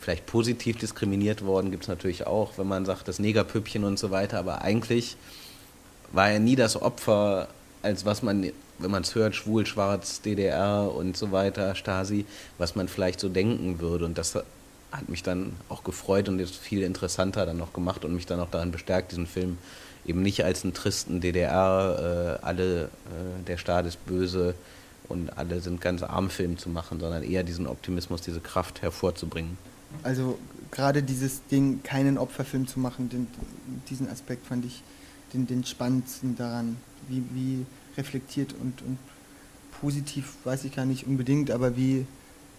vielleicht 0.00 0.26
positiv 0.26 0.78
diskriminiert 0.78 1.44
worden, 1.44 1.70
gibt 1.70 1.84
es 1.84 1.88
natürlich 1.88 2.26
auch, 2.26 2.56
wenn 2.56 2.68
man 2.68 2.84
sagt, 2.84 3.08
das 3.08 3.18
Negerpüppchen 3.18 3.84
und 3.84 3.98
so 3.98 4.10
weiter, 4.10 4.38
aber 4.38 4.62
eigentlich 4.62 5.16
war 6.12 6.30
er 6.30 6.38
nie 6.38 6.56
das 6.56 6.80
Opfer, 6.80 7.48
als 7.82 8.04
was 8.04 8.22
man, 8.22 8.50
wenn 8.78 8.90
man 8.90 9.02
es 9.02 9.14
hört, 9.14 9.34
schwul, 9.34 9.66
schwarz, 9.66 10.22
DDR 10.22 10.90
und 10.94 11.16
so 11.16 11.32
weiter, 11.32 11.74
Stasi, 11.74 12.24
was 12.56 12.76
man 12.76 12.88
vielleicht 12.88 13.20
so 13.20 13.28
denken 13.28 13.80
würde. 13.80 14.04
Und 14.04 14.16
das 14.16 14.38
hat 14.92 15.08
mich 15.08 15.22
dann 15.22 15.52
auch 15.68 15.84
gefreut 15.84 16.28
und 16.28 16.38
ist 16.38 16.56
viel 16.56 16.82
interessanter 16.82 17.44
dann 17.46 17.58
noch 17.58 17.72
gemacht 17.72 18.04
und 18.04 18.14
mich 18.14 18.26
dann 18.26 18.40
auch 18.40 18.50
daran 18.50 18.70
bestärkt, 18.70 19.12
diesen 19.12 19.26
Film 19.26 19.58
eben 20.06 20.22
nicht 20.22 20.44
als 20.44 20.64
einen 20.64 20.72
tristen 20.72 21.20
DDR, 21.20 22.38
äh, 22.40 22.44
alle, 22.44 22.84
äh, 22.84 22.88
der 23.46 23.58
Staat 23.58 23.86
ist 23.86 24.04
böse 24.06 24.54
und 25.08 25.36
alle 25.36 25.60
sind 25.60 25.80
ganz 25.80 26.02
arm 26.02 26.30
Film 26.30 26.58
zu 26.58 26.70
machen, 26.70 27.00
sondern 27.00 27.22
eher 27.22 27.42
diesen 27.42 27.66
Optimismus, 27.66 28.22
diese 28.22 28.40
Kraft 28.40 28.82
hervorzubringen. 28.82 29.58
Also 30.02 30.38
gerade 30.70 31.02
dieses 31.02 31.46
Ding, 31.46 31.82
keinen 31.82 32.18
Opferfilm 32.18 32.66
zu 32.66 32.78
machen, 32.80 33.08
den, 33.08 33.26
diesen 33.88 34.08
Aspekt 34.08 34.46
fand 34.46 34.64
ich 34.64 34.82
den, 35.32 35.46
den 35.46 35.64
spannendsten 35.64 36.36
daran, 36.36 36.76
wie, 37.08 37.22
wie 37.32 37.66
reflektiert 37.96 38.54
und, 38.54 38.82
und 38.82 38.98
positiv, 39.80 40.34
weiß 40.44 40.64
ich 40.64 40.74
gar 40.74 40.84
nicht 40.84 41.06
unbedingt, 41.06 41.50
aber 41.50 41.76
wie 41.76 42.06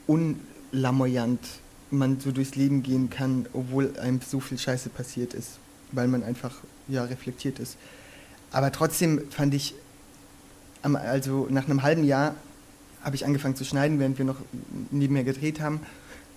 unlamoyant 0.07 1.39
man 1.91 2.19
so 2.19 2.31
durchs 2.31 2.55
Leben 2.55 2.83
gehen 2.83 3.09
kann, 3.09 3.45
obwohl 3.53 3.97
einem 3.99 4.19
so 4.21 4.39
viel 4.39 4.57
Scheiße 4.57 4.89
passiert 4.89 5.33
ist, 5.33 5.59
weil 5.91 6.07
man 6.07 6.23
einfach 6.23 6.55
ja, 6.87 7.03
reflektiert 7.03 7.59
ist. 7.59 7.77
Aber 8.51 8.71
trotzdem 8.71 9.21
fand 9.29 9.53
ich, 9.53 9.75
also 10.81 11.47
nach 11.49 11.65
einem 11.65 11.83
halben 11.83 12.03
Jahr 12.03 12.35
habe 13.03 13.15
ich 13.15 13.25
angefangen 13.25 13.55
zu 13.55 13.63
schneiden, 13.63 13.99
während 13.99 14.17
wir 14.17 14.25
noch 14.25 14.37
neben 14.91 15.13
mir 15.13 15.23
gedreht 15.23 15.59
haben 15.59 15.81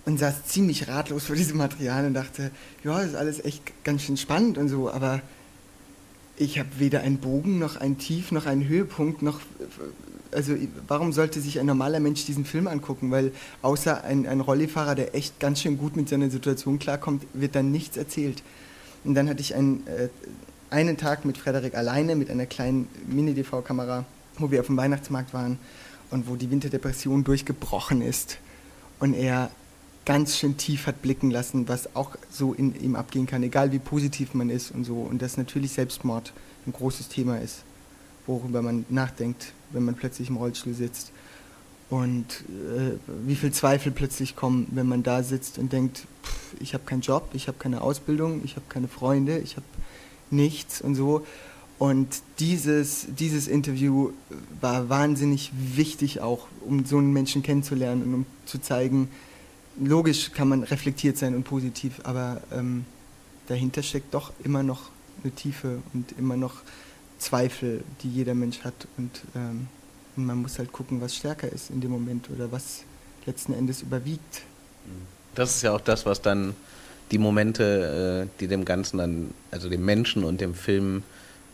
und 0.05 0.19
saß 0.19 0.45
ziemlich 0.45 0.87
ratlos 0.87 1.25
vor 1.25 1.35
diesem 1.35 1.57
Material 1.57 2.05
und 2.05 2.13
dachte, 2.13 2.51
ja, 2.83 2.97
das 2.97 3.09
ist 3.09 3.15
alles 3.15 3.43
echt 3.45 3.83
ganz 3.83 4.03
schön 4.03 4.17
spannend 4.17 4.57
und 4.57 4.69
so, 4.69 4.91
aber 4.91 5.21
ich 6.37 6.59
habe 6.59 6.69
weder 6.77 7.01
einen 7.01 7.17
Bogen 7.17 7.59
noch 7.59 7.77
einen 7.77 7.97
Tief 7.97 8.31
noch 8.31 8.45
einen 8.45 8.67
Höhepunkt 8.67 9.21
noch 9.21 9.39
also 10.33 10.55
warum 10.87 11.13
sollte 11.13 11.39
sich 11.39 11.59
ein 11.59 11.65
normaler 11.65 11.99
Mensch 11.99 12.25
diesen 12.25 12.45
Film 12.45 12.67
angucken? 12.67 13.11
Weil 13.11 13.31
außer 13.61 14.03
ein, 14.03 14.25
ein 14.25 14.39
Rollifahrer, 14.39 14.95
der 14.95 15.15
echt 15.15 15.39
ganz 15.39 15.61
schön 15.61 15.77
gut 15.77 15.95
mit 15.95 16.09
seiner 16.09 16.29
Situation 16.29 16.79
klarkommt, 16.79 17.25
wird 17.33 17.55
dann 17.55 17.71
nichts 17.71 17.97
erzählt. 17.97 18.41
Und 19.03 19.15
dann 19.15 19.29
hatte 19.29 19.41
ich 19.41 19.55
einen, 19.55 19.85
äh, 19.87 20.09
einen 20.69 20.97
Tag 20.97 21.25
mit 21.25 21.37
Frederik 21.37 21.75
alleine 21.75 22.15
mit 22.15 22.29
einer 22.29 22.45
kleinen 22.45 22.87
Mini-DV-Kamera, 23.07 24.05
wo 24.39 24.51
wir 24.51 24.61
auf 24.61 24.67
dem 24.67 24.77
Weihnachtsmarkt 24.77 25.33
waren 25.33 25.59
und 26.09 26.27
wo 26.27 26.35
die 26.35 26.49
Winterdepression 26.49 27.23
durchgebrochen 27.23 28.01
ist 28.01 28.37
und 28.99 29.13
er 29.13 29.51
ganz 30.05 30.37
schön 30.37 30.57
tief 30.57 30.87
hat 30.87 31.01
blicken 31.01 31.31
lassen, 31.31 31.67
was 31.67 31.95
auch 31.95 32.11
so 32.29 32.53
in 32.53 32.79
ihm 32.81 32.95
abgehen 32.95 33.25
kann, 33.25 33.43
egal 33.43 33.71
wie 33.71 33.79
positiv 33.79 34.33
man 34.33 34.49
ist 34.49 34.71
und 34.71 34.83
so. 34.83 34.95
Und 34.95 35.21
dass 35.21 35.37
natürlich 35.37 35.71
Selbstmord 35.71 36.33
ein 36.67 36.73
großes 36.73 37.07
Thema 37.09 37.37
ist, 37.37 37.63
worüber 38.27 38.61
man 38.61 38.85
nachdenkt, 38.89 39.53
wenn 39.71 39.85
man 39.85 39.95
plötzlich 39.95 40.29
im 40.29 40.37
Rollstuhl 40.37 40.73
sitzt. 40.73 41.11
Und 41.89 42.25
äh, 42.49 42.97
wie 43.25 43.35
viel 43.35 43.51
Zweifel 43.51 43.91
plötzlich 43.91 44.35
kommen, 44.35 44.67
wenn 44.71 44.87
man 44.87 45.03
da 45.03 45.21
sitzt 45.21 45.57
und 45.57 45.71
denkt, 45.71 46.05
pff, 46.23 46.55
ich 46.59 46.73
habe 46.73 46.85
keinen 46.85 47.01
Job, 47.01 47.29
ich 47.33 47.47
habe 47.47 47.57
keine 47.59 47.81
Ausbildung, 47.81 48.41
ich 48.43 48.55
habe 48.55 48.65
keine 48.67 48.87
Freunde, 48.87 49.37
ich 49.39 49.55
habe 49.55 49.65
nichts 50.31 50.81
und 50.81 50.95
so. 50.95 51.25
Und 51.79 52.07
dieses, 52.39 53.07
dieses 53.19 53.47
Interview 53.47 54.11
war 54.61 54.89
wahnsinnig 54.89 55.51
wichtig 55.53 56.21
auch, 56.21 56.47
um 56.61 56.85
so 56.85 56.97
einen 56.97 57.13
Menschen 57.13 57.43
kennenzulernen 57.43 58.03
und 58.03 58.13
um 58.13 58.25
zu 58.45 58.59
zeigen, 58.59 59.09
logisch 59.79 60.31
kann 60.31 60.47
man 60.47 60.63
reflektiert 60.63 61.17
sein 61.17 61.35
und 61.35 61.43
positiv, 61.43 62.01
aber 62.03 62.41
ähm, 62.51 62.85
dahinter 63.47 63.83
steckt 63.83 64.13
doch 64.13 64.31
immer 64.43 64.63
noch 64.63 64.89
eine 65.23 65.33
Tiefe 65.33 65.79
und 65.93 66.13
immer 66.17 66.37
noch 66.37 66.55
Zweifel, 67.17 67.83
die 68.01 68.09
jeder 68.09 68.33
Mensch 68.33 68.61
hat. 68.61 68.87
Und 68.97 69.21
ähm, 69.35 69.67
und 70.15 70.25
man 70.25 70.41
muss 70.41 70.59
halt 70.59 70.71
gucken, 70.71 71.01
was 71.01 71.15
stärker 71.15 71.51
ist 71.51 71.69
in 71.69 71.81
dem 71.81 71.91
Moment 71.91 72.29
oder 72.29 72.51
was 72.51 72.83
letzten 73.25 73.53
Endes 73.53 73.81
überwiegt. 73.81 74.41
Das 75.35 75.55
ist 75.55 75.63
ja 75.63 75.71
auch 75.71 75.81
das, 75.81 76.05
was 76.05 76.21
dann 76.21 76.53
die 77.11 77.17
Momente, 77.17 78.27
äh, 78.27 78.39
die 78.39 78.47
dem 78.47 78.65
Ganzen 78.65 78.97
dann, 78.97 79.33
also 79.51 79.69
dem 79.69 79.83
Menschen 79.83 80.23
und 80.23 80.41
dem 80.41 80.53
Film 80.53 81.03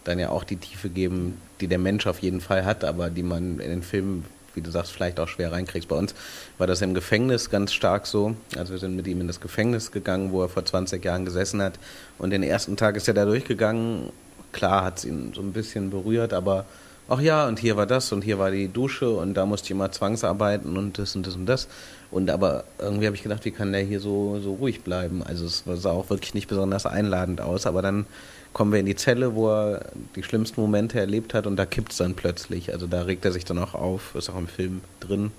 dann 0.04 0.20
ja 0.20 0.30
auch 0.30 0.44
die 0.44 0.58
Tiefe 0.58 0.90
geben, 0.90 1.40
die 1.62 1.68
der 1.68 1.80
Mensch 1.80 2.08
auf 2.08 2.20
jeden 2.20 2.42
Fall 2.42 2.66
hat, 2.66 2.84
aber 2.84 3.10
die 3.10 3.24
man 3.24 3.60
in 3.60 3.70
den 3.70 3.84
Filmen, 3.84 4.26
wie 4.56 4.62
du 4.62 4.72
sagst, 4.72 4.92
vielleicht 4.92 5.20
auch 5.20 5.28
schwer 5.28 5.52
reinkriegst. 5.52 5.90
Bei 5.90 5.96
uns 5.96 6.14
war 6.58 6.68
das 6.68 6.82
im 6.82 6.94
Gefängnis 6.94 7.50
ganz 7.50 7.74
stark 7.74 8.08
so. 8.08 8.36
Also 8.58 8.74
wir 8.74 8.80
sind 8.80 8.96
mit 8.96 9.08
ihm 9.08 9.22
in 9.22 9.28
das 9.28 9.40
Gefängnis 9.40 9.92
gegangen, 9.92 10.32
wo 10.32 10.42
er 10.42 10.50
vor 10.50 10.66
20 10.66 11.04
Jahren 11.04 11.26
gesessen 11.26 11.62
hat. 11.62 11.74
Und 12.18 12.32
den 12.32 12.44
ersten 12.44 12.78
Tag 12.78 12.96
ist 12.96 13.08
er 13.08 13.14
da 13.14 13.26
durchgegangen. 13.26 14.12
Klar 14.52 14.84
hat 14.84 15.00
es 15.00 15.06
ihn 15.06 15.34
so 15.36 15.42
ein 15.42 15.54
bisschen 15.54 15.90
berührt, 15.90 16.34
aber 16.34 16.66
ach 17.10 17.20
ja, 17.20 17.48
und 17.48 17.60
hier 17.60 17.76
war 17.76 17.86
das 17.86 18.12
und 18.12 18.24
hier 18.24 18.40
war 18.40 18.52
die 18.52 18.68
Dusche 18.68 19.10
und 19.10 19.34
da 19.34 19.46
musste 19.46 19.66
ich 19.66 19.72
immer 19.72 19.92
zwangsarbeiten 19.92 20.78
und 20.78 20.98
das 20.98 21.16
und 21.16 21.28
das 21.28 21.36
und 21.36 21.46
das. 21.46 21.68
Und 22.12 22.30
aber 22.30 22.64
irgendwie 22.80 23.06
habe 23.06 23.16
ich 23.16 23.24
gedacht, 23.24 23.46
wie 23.46 23.52
kann 23.52 23.72
der 23.72 23.82
hier 23.82 24.00
so, 24.00 24.40
so 24.40 24.54
ruhig 24.54 24.84
bleiben? 24.84 25.22
Also 25.24 25.46
es 25.46 25.64
sah 25.66 25.92
auch 25.92 26.10
wirklich 26.10 26.34
nicht 26.34 26.48
besonders 26.48 26.86
einladend 26.86 27.42
aus, 27.42 27.66
aber 27.66 27.82
dann 27.82 28.06
kommen 28.54 28.72
wir 28.72 28.80
in 28.80 28.86
die 28.86 28.96
Zelle, 28.96 29.36
wo 29.36 29.50
er 29.50 29.86
die 30.16 30.24
schlimmsten 30.24 30.62
Momente 30.62 31.00
erlebt 31.00 31.34
hat 31.34 31.46
und 31.46 31.56
da 31.56 31.66
kippt 31.66 31.92
es 31.92 31.98
dann 31.98 32.16
plötzlich. 32.16 32.74
Also 32.74 32.88
da 32.88 33.04
regt 33.04 33.26
er 33.26 33.32
sich 33.32 33.46
dann 33.46 33.60
auch 33.60 33.76
auf, 33.76 34.16
ist 34.16 34.30
auch 34.30 34.38
im 34.38 34.48
Film 34.48 34.82
drin 35.00 35.32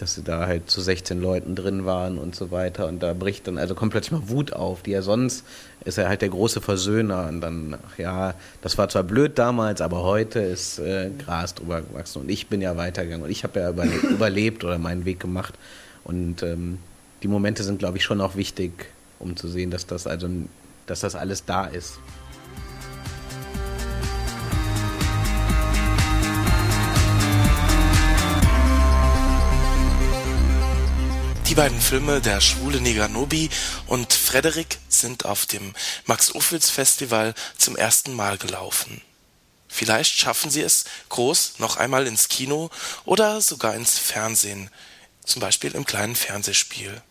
dass 0.00 0.14
sie 0.14 0.22
da 0.22 0.46
halt 0.46 0.70
zu 0.70 0.80
16 0.80 1.20
Leuten 1.20 1.54
drin 1.54 1.84
waren 1.84 2.18
und 2.18 2.34
so 2.34 2.50
weiter. 2.50 2.86
Und 2.86 3.02
da 3.02 3.14
bricht 3.14 3.46
dann, 3.46 3.58
also 3.58 3.74
kommt 3.74 3.92
plötzlich 3.92 4.12
mal 4.12 4.28
Wut 4.28 4.52
auf, 4.52 4.82
die 4.82 4.92
er 4.92 5.02
sonst 5.02 5.44
ist 5.84 5.98
er 5.98 6.08
halt 6.08 6.22
der 6.22 6.28
große 6.28 6.60
Versöhner. 6.60 7.28
Und 7.28 7.40
dann, 7.40 7.76
ach 7.86 7.98
ja, 7.98 8.34
das 8.62 8.78
war 8.78 8.88
zwar 8.88 9.02
blöd 9.02 9.38
damals, 9.38 9.80
aber 9.80 10.02
heute 10.02 10.40
ist 10.40 10.78
äh, 10.78 11.10
Gras 11.24 11.54
drüber 11.54 11.82
gewachsen. 11.82 12.22
Und 12.22 12.30
ich 12.30 12.48
bin 12.48 12.60
ja 12.60 12.76
weitergegangen 12.76 13.24
und 13.24 13.30
ich 13.30 13.44
habe 13.44 13.60
ja 13.60 13.70
überlebt 14.10 14.64
oder 14.64 14.78
meinen 14.78 15.04
Weg 15.04 15.20
gemacht. 15.20 15.54
Und 16.04 16.42
ähm, 16.42 16.78
die 17.22 17.28
Momente 17.28 17.62
sind, 17.62 17.78
glaube 17.78 17.98
ich, 17.98 18.04
schon 18.04 18.20
auch 18.20 18.36
wichtig, 18.36 18.72
um 19.18 19.36
zu 19.36 19.48
sehen, 19.48 19.70
dass 19.70 19.86
das 19.86 20.06
also, 20.06 20.28
dass 20.86 21.00
das 21.00 21.14
alles 21.14 21.44
da 21.44 21.66
ist. 21.66 21.98
Die 31.50 31.56
beiden 31.56 31.80
Filme 31.80 32.20
Der 32.20 32.40
schwule 32.40 32.80
Neger 32.80 33.08
Nobi 33.08 33.50
und 33.88 34.12
Frederik 34.12 34.78
sind 34.88 35.24
auf 35.24 35.46
dem 35.46 35.74
Max-Ophüls-Festival 36.06 37.34
zum 37.58 37.76
ersten 37.76 38.14
Mal 38.14 38.38
gelaufen. 38.38 39.02
Vielleicht 39.66 40.16
schaffen 40.16 40.52
sie 40.52 40.60
es 40.60 40.84
groß 41.08 41.54
noch 41.58 41.76
einmal 41.76 42.06
ins 42.06 42.28
Kino 42.28 42.70
oder 43.04 43.40
sogar 43.40 43.74
ins 43.74 43.98
Fernsehen, 43.98 44.70
zum 45.24 45.40
Beispiel 45.40 45.72
im 45.72 45.84
kleinen 45.84 46.14
Fernsehspiel 46.14 47.02